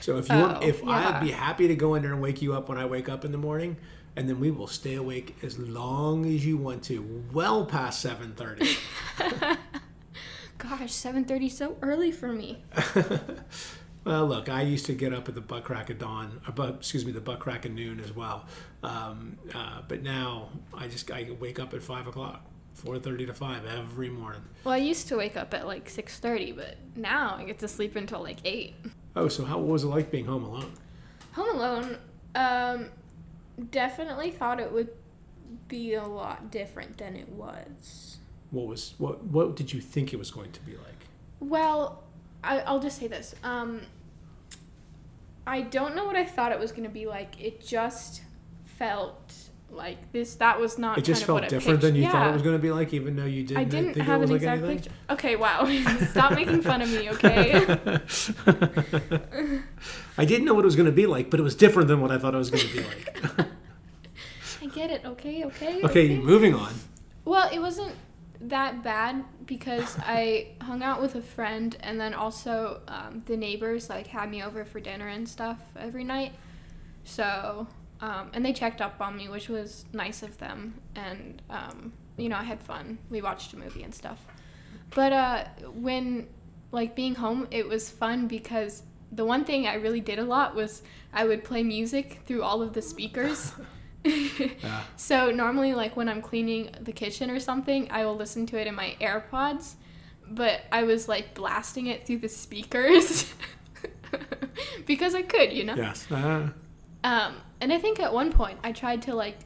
So 0.00 0.18
if 0.18 0.28
you 0.28 0.34
want, 0.34 0.58
Oh, 0.58 0.66
if 0.66 0.82
yeah. 0.82 0.90
I'd 0.90 1.20
be 1.20 1.30
happy 1.30 1.68
to 1.68 1.76
go 1.76 1.94
in 1.94 2.02
there 2.02 2.12
and 2.12 2.20
wake 2.20 2.42
you 2.42 2.52
up 2.52 2.68
when 2.68 2.78
I 2.78 2.86
wake 2.86 3.08
up 3.08 3.24
in 3.24 3.30
the 3.30 3.38
morning, 3.38 3.76
and 4.16 4.28
then 4.28 4.40
we 4.40 4.50
will 4.50 4.66
stay 4.66 4.96
awake 4.96 5.36
as 5.44 5.56
long 5.56 6.26
as 6.26 6.44
you 6.44 6.56
want 6.56 6.82
to, 6.84 7.22
well 7.32 7.64
past 7.64 8.00
seven 8.00 8.32
thirty. 8.32 8.76
Gosh, 10.58 10.92
7:30 10.92 11.50
so 11.50 11.76
early 11.80 12.10
for 12.10 12.32
me. 12.32 12.64
well, 14.04 14.26
look, 14.26 14.48
I 14.48 14.62
used 14.62 14.84
to 14.86 14.94
get 14.94 15.14
up 15.14 15.28
at 15.28 15.36
the 15.36 15.40
butt 15.40 15.62
crack 15.62 15.90
of 15.90 15.98
dawn, 15.98 16.40
or 16.46 16.52
but 16.52 16.74
excuse 16.74 17.06
me, 17.06 17.12
the 17.12 17.20
butt 17.20 17.38
crack 17.38 17.64
of 17.66 17.70
noon 17.72 18.00
as 18.00 18.14
well. 18.16 18.46
Um, 18.82 19.38
uh, 19.54 19.82
but 19.86 20.02
now 20.02 20.48
I 20.74 20.88
just 20.88 21.08
I 21.10 21.30
wake 21.38 21.60
up 21.60 21.72
at 21.72 21.82
five 21.82 22.06
o'clock, 22.08 22.44
four 22.80 22.98
thirty 22.98 23.26
to 23.26 23.34
five 23.34 23.64
every 23.66 24.08
morning. 24.08 24.42
Well, 24.64 24.74
I 24.74 24.78
used 24.78 25.08
to 25.08 25.16
wake 25.16 25.36
up 25.36 25.52
at 25.54 25.66
like 25.66 25.88
6:30, 25.88 26.56
but 26.56 26.76
now 26.96 27.36
I 27.38 27.44
get 27.44 27.58
to 27.60 27.68
sleep 27.68 27.96
until 27.96 28.22
like 28.22 28.38
8. 28.44 28.74
Oh, 29.16 29.28
so 29.28 29.44
how 29.44 29.58
what 29.58 29.68
was 29.68 29.84
it 29.84 29.88
like 29.88 30.10
being 30.10 30.26
home 30.26 30.44
alone? 30.44 30.72
Home 31.32 31.56
Alone, 31.56 31.98
um, 32.34 32.86
definitely 33.70 34.30
thought 34.30 34.58
it 34.58 34.72
would 34.72 34.88
be 35.68 35.94
a 35.94 36.04
lot 36.04 36.50
different 36.50 36.98
than 36.98 37.16
it 37.16 37.28
was. 37.28 38.18
What 38.50 38.66
was 38.66 38.94
what 38.98 39.24
what 39.24 39.56
did 39.56 39.72
you 39.72 39.80
think 39.80 40.12
it 40.12 40.16
was 40.16 40.30
going 40.30 40.52
to 40.52 40.60
be 40.60 40.72
like? 40.72 41.06
Well, 41.38 42.02
I, 42.42 42.60
I'll 42.60 42.80
just 42.80 42.98
say 42.98 43.06
this. 43.06 43.34
Um, 43.44 43.82
I 45.46 45.62
don't 45.62 45.94
know 45.94 46.04
what 46.04 46.16
I 46.16 46.24
thought 46.24 46.52
it 46.52 46.58
was 46.58 46.72
going 46.72 46.84
to 46.84 46.90
be 46.90 47.06
like. 47.06 47.40
It 47.40 47.64
just 47.64 48.22
felt 48.64 49.49
like 49.72 50.12
this. 50.12 50.34
That 50.36 50.60
was 50.60 50.78
not. 50.78 50.98
It 50.98 51.04
just 51.04 51.24
felt 51.24 51.48
different 51.48 51.80
than 51.80 51.94
you 51.94 52.02
pictured. 52.02 52.18
thought 52.18 52.30
it 52.30 52.32
was 52.32 52.42
going 52.42 52.56
to 52.56 52.62
be 52.62 52.70
like, 52.70 52.92
even 52.92 53.16
though 53.16 53.24
you 53.24 53.42
didn't, 53.44 53.58
I 53.58 53.64
didn't 53.64 53.94
think 53.94 54.06
have 54.06 54.20
it 54.20 54.28
was 54.28 54.30
an 54.30 54.34
like 54.34 54.42
exact 54.42 54.62
anything. 54.62 54.78
picture. 54.78 54.92
Okay, 55.10 55.36
wow. 55.36 56.06
Stop 56.10 56.32
making 56.32 56.62
fun 56.62 56.82
of 56.82 56.90
me, 56.90 57.10
okay? 57.10 57.64
I 60.18 60.24
didn't 60.24 60.44
know 60.44 60.54
what 60.54 60.64
it 60.64 60.66
was 60.66 60.76
going 60.76 60.86
to 60.86 60.92
be 60.92 61.06
like, 61.06 61.30
but 61.30 61.40
it 61.40 61.42
was 61.42 61.54
different 61.54 61.88
than 61.88 62.00
what 62.00 62.10
I 62.10 62.18
thought 62.18 62.34
it 62.34 62.38
was 62.38 62.50
going 62.50 62.66
to 62.66 62.72
be 62.72 62.82
like. 62.82 63.18
I 64.62 64.66
get 64.66 64.90
it. 64.90 65.04
Okay, 65.04 65.44
okay. 65.44 65.82
okay, 65.82 66.18
moving 66.18 66.54
on. 66.54 66.74
Well, 67.24 67.48
it 67.52 67.58
wasn't 67.58 67.94
that 68.42 68.82
bad 68.82 69.24
because 69.46 69.96
I 70.00 70.48
hung 70.62 70.82
out 70.82 71.00
with 71.00 71.14
a 71.14 71.22
friend, 71.22 71.76
and 71.80 72.00
then 72.00 72.14
also 72.14 72.80
um, 72.88 73.22
the 73.26 73.36
neighbors 73.36 73.88
like 73.88 74.06
had 74.06 74.30
me 74.30 74.42
over 74.42 74.64
for 74.64 74.80
dinner 74.80 75.08
and 75.08 75.28
stuff 75.28 75.58
every 75.76 76.04
night. 76.04 76.32
So, 77.04 77.66
um, 78.00 78.30
and 78.32 78.44
they 78.44 78.52
checked 78.52 78.80
up 78.80 79.00
on 79.00 79.16
me, 79.16 79.28
which 79.28 79.48
was 79.48 79.84
nice 79.92 80.22
of 80.22 80.38
them. 80.38 80.74
And 80.94 81.42
um, 81.50 81.92
you 82.16 82.28
know, 82.28 82.36
I 82.36 82.44
had 82.44 82.60
fun. 82.62 82.98
We 83.10 83.22
watched 83.22 83.52
a 83.52 83.56
movie 83.56 83.82
and 83.82 83.94
stuff. 83.94 84.24
But 84.94 85.12
uh, 85.12 85.44
when 85.74 86.28
like 86.72 86.94
being 86.94 87.14
home, 87.14 87.48
it 87.50 87.66
was 87.68 87.90
fun 87.90 88.26
because 88.26 88.82
the 89.12 89.24
one 89.24 89.44
thing 89.44 89.66
I 89.66 89.74
really 89.74 90.00
did 90.00 90.18
a 90.18 90.24
lot 90.24 90.54
was 90.54 90.82
I 91.12 91.24
would 91.24 91.42
play 91.44 91.62
music 91.62 92.20
through 92.26 92.42
all 92.42 92.62
of 92.62 92.72
the 92.72 92.82
speakers. 92.82 93.52
Yeah. 94.04 94.82
So 94.96 95.30
normally, 95.30 95.74
like 95.74 95.96
when 95.96 96.08
I'm 96.08 96.22
cleaning 96.22 96.70
the 96.80 96.92
kitchen 96.92 97.30
or 97.30 97.38
something, 97.40 97.86
I 97.90 98.04
will 98.04 98.16
listen 98.16 98.46
to 98.46 98.58
it 98.58 98.66
in 98.66 98.74
my 98.74 98.96
AirPods. 99.00 99.74
But 100.26 100.62
I 100.72 100.84
was 100.84 101.08
like 101.08 101.34
blasting 101.34 101.86
it 101.88 102.06
through 102.06 102.18
the 102.18 102.28
speakers 102.28 103.32
because 104.86 105.14
I 105.14 105.22
could, 105.22 105.52
you 105.52 105.64
know. 105.64 105.74
Yes. 105.74 106.10
Uh, 106.10 106.48
Um, 107.02 107.36
and 107.60 107.72
I 107.72 107.78
think 107.78 108.00
at 108.00 108.12
one 108.12 108.32
point 108.32 108.58
I 108.64 108.72
tried 108.72 109.02
to 109.02 109.14
like 109.14 109.38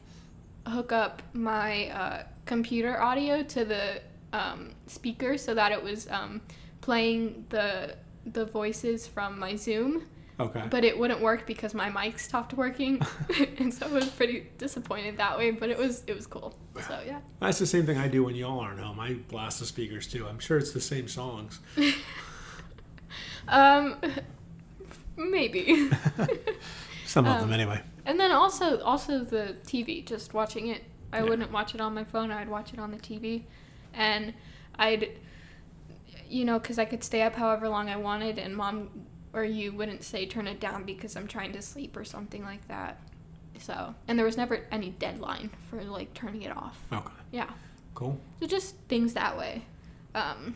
hook 0.67 0.91
up 0.91 1.21
my 1.33 1.87
uh, 1.89 2.23
computer 2.45 2.99
audio 3.01 3.43
to 3.43 3.65
the 3.65 4.01
um, 4.33 4.71
speaker 4.87 5.37
so 5.37 5.53
that 5.53 5.71
it 5.71 5.81
was 5.81 6.09
um, 6.09 6.41
playing 6.81 7.45
the 7.49 7.95
the 8.25 8.45
voices 8.45 9.05
from 9.05 9.37
my 9.37 9.55
Zoom, 9.55 10.03
okay. 10.39 10.63
but 10.69 10.83
it 10.83 10.97
wouldn't 10.97 11.21
work 11.21 11.45
because 11.45 11.75
my 11.75 11.89
mic 11.89 12.17
stopped 12.17 12.53
working, 12.53 12.99
and 13.59 13.71
so 13.73 13.85
I 13.85 13.89
was 13.89 14.09
pretty 14.09 14.47
disappointed 14.57 15.17
that 15.17 15.37
way. 15.37 15.51
But 15.51 15.69
it 15.69 15.77
was 15.77 16.03
it 16.07 16.15
was 16.15 16.25
cool. 16.27 16.55
So 16.87 16.99
yeah. 17.05 17.19
That's 17.39 17.59
the 17.59 17.67
same 17.67 17.85
thing 17.85 17.97
I 17.97 18.07
do 18.07 18.23
when 18.23 18.35
y'all 18.35 18.59
aren't 18.59 18.79
home. 18.79 18.99
I 18.99 19.13
blast 19.13 19.59
the 19.59 19.65
speakers 19.65 20.07
too. 20.07 20.27
I'm 20.27 20.39
sure 20.39 20.57
it's 20.57 20.71
the 20.71 20.81
same 20.81 21.07
songs. 21.07 21.59
Um, 23.47 23.97
maybe. 25.17 25.89
Some 27.05 27.25
of 27.25 27.33
Um, 27.33 27.41
them, 27.41 27.53
anyway. 27.53 27.81
And 28.05 28.19
then 28.19 28.31
also 28.31 28.79
also 28.81 29.23
the 29.23 29.55
TV, 29.65 30.05
just 30.05 30.33
watching 30.33 30.67
it. 30.67 30.83
I 31.11 31.17
Yeah. 31.19 31.23
wouldn't 31.23 31.51
watch 31.51 31.73
it 31.75 31.81
on 31.81 31.93
my 31.95 32.03
phone. 32.03 32.31
I'd 32.31 32.49
watch 32.49 32.73
it 32.73 32.79
on 32.79 32.91
the 32.91 32.97
TV, 32.97 33.43
and 33.93 34.33
I'd, 34.77 35.11
you 36.29 36.45
know, 36.45 36.59
because 36.59 36.77
I 36.77 36.85
could 36.85 37.03
stay 37.03 37.21
up 37.21 37.35
however 37.35 37.69
long 37.69 37.89
I 37.89 37.95
wanted, 37.97 38.37
and 38.37 38.55
mom 38.55 38.89
or 39.33 39.43
you 39.43 39.73
wouldn't 39.73 40.03
say 40.03 40.25
turn 40.25 40.47
it 40.47 40.59
down 40.61 40.83
because 40.85 41.15
I'm 41.17 41.27
trying 41.27 41.51
to 41.53 41.61
sleep 41.61 41.97
or 41.97 42.05
something 42.05 42.43
like 42.43 42.65
that. 42.67 42.99
So, 43.59 43.95
and 44.07 44.17
there 44.19 44.25
was 44.25 44.37
never 44.37 44.61
any 44.71 44.89
deadline 44.91 45.49
for 45.69 45.81
like 45.83 46.13
turning 46.13 46.41
it 46.43 46.55
off. 46.55 46.81
Okay. 46.91 47.09
Yeah, 47.31 47.49
Cool. 47.93 48.19
so 48.39 48.47
just 48.47 48.75
things 48.87 49.13
that 49.13 49.37
way. 49.37 49.63
Um, 50.13 50.55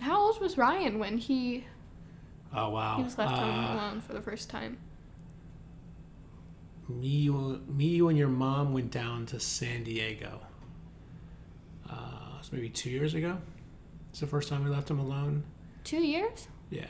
how 0.00 0.20
old 0.20 0.40
was 0.40 0.56
Ryan 0.58 0.98
when 0.98 1.18
he 1.18 1.64
Oh 2.54 2.70
wow. 2.70 2.96
he 2.96 3.02
was 3.02 3.18
left 3.18 3.36
home 3.36 3.64
Uh, 3.66 3.72
alone 3.74 4.00
for 4.00 4.12
the 4.12 4.22
first 4.22 4.48
time? 4.50 4.78
Me, 6.88 7.08
you, 7.08 7.62
me, 7.68 7.86
you, 7.86 8.08
and 8.08 8.18
your 8.18 8.28
mom 8.28 8.72
went 8.72 8.90
down 8.90 9.26
to 9.26 9.40
San 9.40 9.84
Diego. 9.84 10.40
Uh, 11.88 12.38
it 12.40 12.52
maybe 12.52 12.68
two 12.68 12.90
years 12.90 13.14
ago. 13.14 13.38
It's 14.10 14.20
the 14.20 14.26
first 14.26 14.48
time 14.48 14.64
we 14.64 14.70
left 14.70 14.90
him 14.90 14.98
alone. 14.98 15.44
Two 15.84 16.02
years. 16.02 16.48
Yeah. 16.70 16.86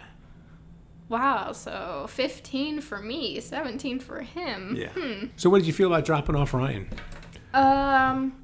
Wow, 1.09 1.53
so 1.53 2.07
15 2.11 2.81
for 2.81 3.01
me, 3.01 3.41
17 3.41 3.99
for 4.01 4.21
him. 4.21 4.77
Yeah. 4.77 4.91
Hmm. 4.95 5.27
So, 5.37 5.49
what 5.49 5.59
did 5.59 5.67
you 5.67 5.73
feel 5.73 5.87
about 5.93 6.05
dropping 6.05 6.37
off 6.37 6.53
Ryan? 6.53 6.89
Um, 7.55 8.35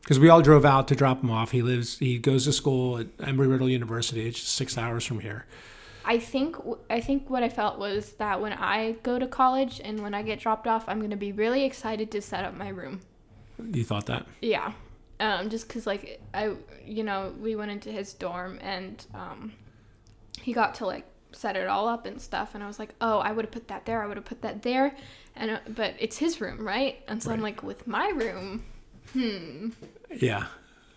Because 0.00 0.18
we 0.18 0.28
all 0.30 0.40
drove 0.40 0.64
out 0.64 0.88
to 0.88 0.96
drop 0.96 1.22
him 1.22 1.30
off. 1.30 1.50
He 1.50 1.60
lives, 1.60 1.98
he 1.98 2.18
goes 2.18 2.44
to 2.46 2.52
school 2.52 2.98
at 2.98 3.16
Embry 3.18 3.50
Riddle 3.50 3.68
University. 3.68 4.26
It's 4.26 4.40
just 4.40 4.54
six 4.54 4.78
hours 4.78 5.04
from 5.04 5.20
here. 5.20 5.46
I 6.04 6.18
think 6.18 6.56
I 6.90 7.00
think 7.00 7.30
what 7.30 7.42
I 7.42 7.48
felt 7.48 7.78
was 7.78 8.12
that 8.14 8.40
when 8.40 8.52
I 8.52 8.92
go 9.02 9.18
to 9.18 9.26
college 9.26 9.80
and 9.84 10.02
when 10.02 10.14
I 10.14 10.22
get 10.22 10.40
dropped 10.40 10.66
off, 10.66 10.84
I'm 10.88 11.00
gonna 11.00 11.16
be 11.16 11.32
really 11.32 11.64
excited 11.64 12.10
to 12.12 12.20
set 12.20 12.44
up 12.44 12.54
my 12.54 12.68
room. 12.68 13.00
You 13.58 13.84
thought 13.84 14.06
that? 14.06 14.26
Yeah, 14.40 14.72
um, 15.20 15.50
just 15.50 15.68
cause 15.68 15.86
like 15.86 16.20
I, 16.34 16.54
you 16.84 17.04
know, 17.04 17.32
we 17.40 17.54
went 17.56 17.70
into 17.70 17.90
his 17.90 18.12
dorm 18.14 18.58
and 18.62 19.04
um, 19.14 19.52
he 20.40 20.52
got 20.52 20.74
to 20.76 20.86
like 20.86 21.06
set 21.32 21.56
it 21.56 21.66
all 21.68 21.88
up 21.88 22.06
and 22.06 22.20
stuff, 22.20 22.54
and 22.54 22.62
I 22.62 22.66
was 22.66 22.78
like, 22.78 22.94
oh, 23.00 23.18
I 23.18 23.32
would 23.32 23.44
have 23.44 23.52
put 23.52 23.68
that 23.68 23.86
there, 23.86 24.02
I 24.02 24.06
would 24.06 24.16
have 24.16 24.26
put 24.26 24.42
that 24.42 24.62
there, 24.62 24.94
and 25.36 25.52
uh, 25.52 25.58
but 25.68 25.94
it's 25.98 26.18
his 26.18 26.40
room, 26.40 26.66
right? 26.66 27.02
And 27.08 27.22
so 27.22 27.30
I'm 27.30 27.40
like, 27.40 27.62
with 27.62 27.86
my 27.86 28.08
room, 28.08 28.64
hmm. 29.12 29.70
Yeah. 30.10 30.46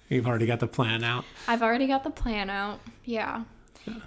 You've 0.09 0.27
already 0.27 0.45
got 0.45 0.59
the 0.59 0.67
plan 0.67 1.03
out. 1.03 1.25
I've 1.47 1.63
already 1.63 1.87
got 1.87 2.03
the 2.03 2.11
plan 2.11 2.49
out. 2.49 2.79
Yeah. 3.05 3.43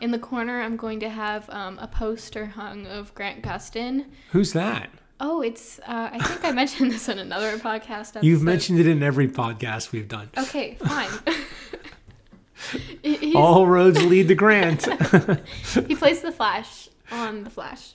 In 0.00 0.10
the 0.10 0.18
corner, 0.18 0.60
I'm 0.62 0.76
going 0.76 1.00
to 1.00 1.08
have 1.08 1.48
um, 1.50 1.78
a 1.78 1.86
poster 1.86 2.46
hung 2.46 2.86
of 2.86 3.14
Grant 3.14 3.42
Gustin. 3.42 4.06
Who's 4.32 4.52
that? 4.52 4.90
Oh, 5.20 5.42
it's. 5.42 5.78
Uh, 5.80 6.10
I 6.12 6.18
think 6.18 6.44
I 6.44 6.52
mentioned 6.62 6.92
this 6.92 7.08
in 7.08 7.18
another 7.18 7.56
podcast. 7.58 8.10
Episode. 8.16 8.24
You've 8.24 8.42
mentioned 8.42 8.78
it 8.80 8.86
in 8.86 9.02
every 9.02 9.28
podcast 9.28 9.90
we've 9.92 10.08
done. 10.08 10.30
Okay, 10.38 10.76
fine. 10.80 11.10
He's- 13.02 13.34
All 13.36 13.66
roads 13.66 14.02
lead 14.04 14.28
to 14.28 14.34
Grant. 14.34 14.84
he 15.86 15.94
plays 15.94 16.20
the 16.22 16.32
Flash 16.32 16.88
on 17.10 17.44
the 17.44 17.50
Flash. 17.50 17.92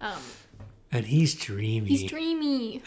Um, 0.00 0.18
and 0.90 1.06
he's 1.06 1.34
dreamy. 1.34 1.88
he's 1.88 2.04
dreamy. 2.10 2.82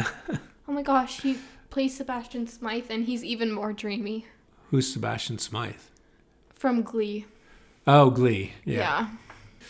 oh 0.68 0.72
my 0.72 0.82
gosh, 0.84 1.22
he 1.22 1.38
plays 1.72 1.98
Sebastian 1.98 2.46
Smythe, 2.48 2.86
and 2.90 3.06
he's 3.06 3.24
even 3.24 3.52
more 3.52 3.74
dreamy 3.74 4.26
Who's 4.72 4.92
Sebastian 4.92 5.40
Smythe? 5.40 5.76
from 6.54 6.84
Glee. 6.84 7.26
Oh, 7.88 8.10
Glee. 8.10 8.54
Yeah. 8.66 8.78
yeah. 8.78 9.08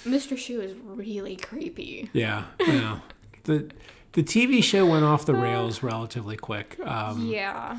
Mr. 0.06 0.38
Schue 0.38 0.62
is 0.64 0.74
really 0.84 1.36
creepy. 1.36 2.10
Yeah. 2.14 2.46
Yeah. 2.60 3.00
the 3.44 3.72
the 4.14 4.24
TV 4.24 4.64
show 4.64 4.86
went 4.86 5.04
off 5.04 5.26
the 5.26 5.36
rails 5.36 5.84
relatively 5.84 6.38
quick. 6.38 6.78
Um, 6.86 7.28
yeah. 7.28 7.78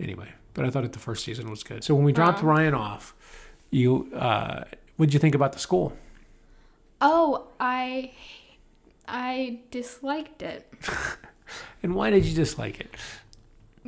Anyway, 0.00 0.28
but 0.54 0.64
I 0.64 0.70
thought 0.70 0.84
it 0.84 0.92
the 0.92 0.98
first 0.98 1.24
season 1.24 1.48
was 1.50 1.62
good. 1.62 1.84
So 1.84 1.94
when 1.94 2.02
we 2.04 2.12
dropped 2.12 2.42
Wow. 2.42 2.48
Ryan 2.50 2.74
off, 2.74 3.14
you 3.70 4.10
uh, 4.14 4.64
what'd 4.96 5.12
you 5.14 5.20
think 5.20 5.34
about 5.36 5.52
the 5.52 5.58
school? 5.60 5.92
Oh, 7.00 7.46
I 7.60 8.12
I 9.06 9.60
disliked 9.70 10.42
it 10.42 10.72
And 11.82 11.94
why 11.94 12.10
did 12.10 12.24
you 12.24 12.34
dislike 12.34 12.80
it? 12.80 12.90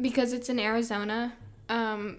because 0.00 0.32
it's 0.32 0.48
in 0.48 0.58
Arizona. 0.58 1.32
Um 1.68 2.18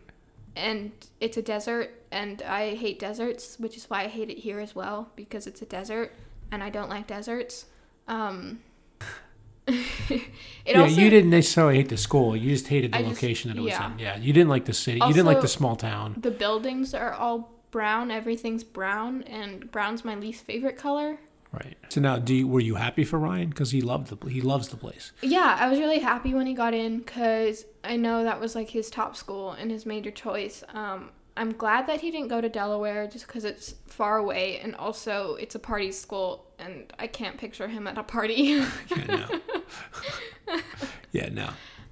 and 0.55 0.91
it's 1.19 1.37
a 1.37 1.41
desert, 1.41 1.91
and 2.11 2.41
I 2.41 2.75
hate 2.75 2.99
deserts, 2.99 3.59
which 3.59 3.77
is 3.77 3.89
why 3.89 4.03
I 4.03 4.07
hate 4.07 4.29
it 4.29 4.39
here 4.39 4.59
as 4.59 4.75
well 4.75 5.09
because 5.15 5.47
it's 5.47 5.61
a 5.61 5.65
desert, 5.65 6.13
and 6.51 6.63
I 6.63 6.69
don't 6.69 6.89
like 6.89 7.07
deserts. 7.07 7.65
Um, 8.07 8.61
it 9.67 10.21
yeah, 10.65 10.81
also, 10.81 11.01
you 11.01 11.09
didn't 11.09 11.29
necessarily 11.29 11.77
hate 11.77 11.89
the 11.89 11.97
school. 11.97 12.35
You 12.35 12.49
just 12.49 12.67
hated 12.67 12.91
the 12.91 12.97
I 12.97 13.01
just- 13.01 13.15
location 13.15 13.49
that 13.51 13.57
it 13.57 13.61
was 13.61 13.71
yeah. 13.71 13.91
in. 13.91 13.99
Yeah, 13.99 14.17
you 14.17 14.33
didn't 14.33 14.49
like 14.49 14.65
the 14.65 14.73
city. 14.73 14.99
you 15.01 15.13
didn't 15.13 15.25
like 15.25 15.41
the 15.41 15.47
small 15.47 15.75
town. 15.75 16.17
The 16.19 16.31
buildings 16.31 16.93
are 16.93 17.13
all 17.13 17.51
brown. 17.71 18.11
Everything's 18.11 18.63
brown, 18.63 19.23
and 19.23 19.71
brown's 19.71 20.05
my 20.05 20.15
least 20.15 20.45
favorite 20.45 20.77
color. 20.77 21.17
Right. 21.53 21.77
So 21.89 22.01
now, 22.01 22.17
do 22.17 22.33
you, 22.33 22.47
were 22.47 22.59
you 22.59 22.75
happy 22.75 23.03
for 23.03 23.19
Ryan 23.19 23.49
because 23.49 23.69
he 23.69 23.79
loved 23.79 24.07
the 24.07 24.27
he 24.27 24.41
loves 24.41 24.69
the 24.69 24.75
place? 24.75 25.11
Yeah, 25.21 25.55
I 25.59 25.69
was 25.69 25.77
really 25.77 25.99
happy 25.99 26.33
when 26.33 26.47
he 26.47 26.55
got 26.55 26.73
in 26.73 26.97
because 26.97 27.65
I 27.83 27.95
know 27.95 28.23
that 28.23 28.39
was 28.39 28.55
like 28.55 28.69
his 28.71 28.89
top 28.89 29.15
school 29.15 29.51
and 29.51 29.69
his 29.69 29.85
major 29.85 30.09
choice. 30.09 30.63
Um, 30.73 31.11
I'm 31.37 31.51
glad 31.51 31.85
that 31.87 32.01
he 32.01 32.09
didn't 32.09 32.29
go 32.29 32.41
to 32.41 32.49
Delaware 32.49 33.07
just 33.07 33.27
because 33.27 33.45
it's 33.45 33.75
far 33.85 34.17
away 34.17 34.59
and 34.59 34.75
also 34.75 35.35
it's 35.35 35.53
a 35.53 35.59
party 35.59 35.91
school 35.91 36.51
and 36.57 36.91
I 36.97 37.05
can't 37.05 37.37
picture 37.37 37.67
him 37.67 37.87
at 37.87 37.99
a 37.99 38.03
party. 38.03 38.33
Yeah, 38.33 38.69
no. 39.07 40.59
yeah, 41.11 41.29
no. 41.29 41.49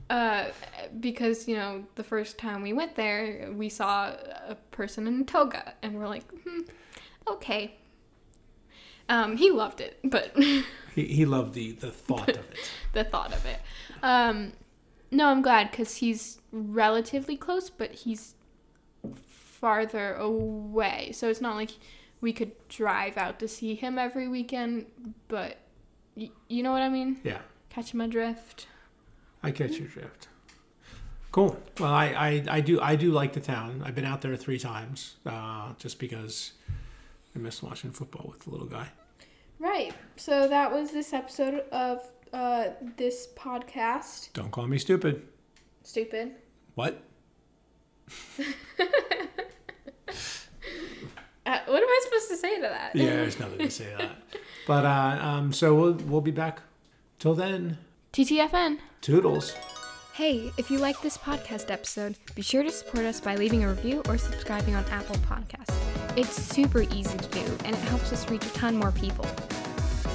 uh, 0.10 0.46
because 1.00 1.48
you 1.48 1.56
know 1.56 1.86
the 1.96 2.04
first 2.04 2.40
time 2.40 2.64
we 2.64 2.74
went 2.74 2.96
there, 2.96 3.52
we 3.56 3.70
saw 3.70 4.16
a 4.48 4.56
person 4.72 5.06
in 5.08 5.22
a 5.22 5.24
toga 5.24 5.74
and 5.84 6.00
we're 6.00 6.08
like, 6.08 6.24
hmm, 6.44 6.62
okay. 7.28 7.78
Um, 9.12 9.38
he 9.38 9.52
loved 9.52 9.82
it, 9.82 10.00
but. 10.04 10.36
He, 10.94 11.06
he 11.06 11.26
loved 11.26 11.54
the 11.54 11.72
the 11.72 11.90
thought 11.90 12.28
of 12.28 12.36
it. 12.52 12.70
the 12.92 13.06
thought 13.06 13.32
of 13.32 13.46
it. 13.46 13.62
Um, 14.04 14.52
no, 15.10 15.28
I'm 15.30 15.42
glad 15.42 15.72
because 15.72 15.96
he's 15.96 16.40
relatively 16.52 17.38
close, 17.38 17.70
but 17.70 17.94
he's 17.94 18.36
farther 19.26 20.16
away. 20.16 21.12
So 21.14 21.30
it's 21.30 21.40
not 21.40 21.56
like 21.56 21.72
we 22.20 22.34
could 22.34 22.52
drive 22.68 23.18
out 23.18 23.40
to 23.40 23.48
see 23.48 23.76
him 23.76 23.98
every 23.98 24.28
weekend, 24.28 24.88
but 25.30 25.60
y- 26.18 26.30
you 26.50 26.62
know 26.62 26.74
what 26.74 26.82
I 26.82 26.90
mean? 26.90 27.22
Yeah, 27.24 27.40
Catch 27.70 27.94
my 27.94 28.08
drift. 28.08 28.68
I 29.42 29.52
catch 29.52 29.78
your 29.78 29.88
drift. 29.88 30.28
Cool. 31.32 31.58
Well, 31.80 31.94
I, 31.94 32.08
I, 32.08 32.44
I 32.58 32.60
do 32.60 32.82
I 32.82 32.98
do 32.98 33.12
like 33.12 33.32
the 33.32 33.40
town. 33.40 33.82
I've 33.86 33.96
been 33.96 34.04
out 34.04 34.20
there 34.22 34.36
three 34.36 34.60
times, 34.60 35.16
uh, 35.26 35.72
just 35.78 36.00
because 36.00 36.52
I 37.34 37.40
miss 37.40 37.64
watching 37.64 37.92
football 37.92 38.26
with 38.28 38.42
the 38.42 38.50
little 38.50 38.68
guy. 38.68 38.90
Right. 39.62 39.94
So 40.16 40.48
that 40.48 40.74
was 40.74 40.90
this 40.90 41.14
episode 41.14 41.64
of 41.72 42.02
uh, 42.34 42.70
this 42.98 43.28
podcast. 43.38 44.34
Don't 44.34 44.50
call 44.50 44.66
me 44.66 44.80
stupid. 44.80 45.22
Stupid. 45.84 46.34
What? 46.76 47.02
Uh, 51.44 51.58
what 51.66 51.82
am 51.82 51.90
I 51.90 52.00
supposed 52.04 52.30
to 52.30 52.38
say 52.38 52.56
to 52.58 52.62
that? 52.62 52.96
Yeah, 52.96 53.16
there's 53.16 53.40
nothing 53.40 53.58
to 53.58 53.72
say 53.72 53.90
to 53.92 53.98
that. 53.98 54.16
But 54.68 54.86
uh, 54.86 55.18
um, 55.26 55.52
so 55.52 55.74
we'll 55.74 55.94
we'll 55.94 56.22
be 56.22 56.32
back. 56.32 56.62
Till 57.18 57.34
then, 57.34 57.80
TTFN. 58.14 58.78
toodles. 59.02 59.56
Hey, 60.14 60.52
if 60.58 60.70
you 60.70 60.78
like 60.78 61.02
this 61.02 61.18
podcast 61.18 61.72
episode, 61.72 62.16
be 62.36 62.44
sure 62.44 62.62
to 62.62 62.70
support 62.72 63.06
us 63.06 63.20
by 63.20 63.36
leaving 63.36 63.64
a 63.64 63.70
review 63.70 64.04
or 64.08 64.18
subscribing 64.20 64.76
on 64.76 64.86
Apple 64.92 65.16
Podcasts. 65.18 65.76
It's 66.16 66.36
super 66.36 66.84
easy 66.84 67.18
to 67.18 67.28
do, 67.30 67.44
and 67.66 67.76
it 67.76 67.82
helps 67.86 68.14
us 68.14 68.30
reach 68.30 68.46
a 68.46 68.50
ton 68.50 68.76
more 68.76 68.92
people. 68.92 69.26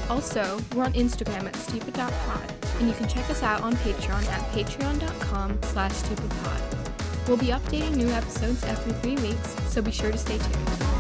Also, 0.09 0.61
we're 0.75 0.85
on 0.85 0.93
Instagram 0.93 1.47
at 1.47 1.57
stupid.pod, 1.57 2.55
and 2.79 2.89
you 2.89 2.95
can 2.95 3.09
check 3.09 3.29
us 3.29 3.43
out 3.43 3.63
on 3.63 3.75
Patreon 3.77 4.25
at 4.29 4.41
patreon.com 4.53 5.59
slash 5.63 5.93
stupidpod. 5.93 7.29
We'll 7.29 7.37
be 7.37 7.47
updating 7.47 7.97
new 7.97 8.09
episodes 8.11 8.63
every 8.65 8.93
three 8.95 9.17
weeks, 9.29 9.57
so 9.69 9.83
be 9.83 9.91
sure 9.91 10.13
to 10.13 10.19
stay 10.19 10.39
tuned. 10.39 10.96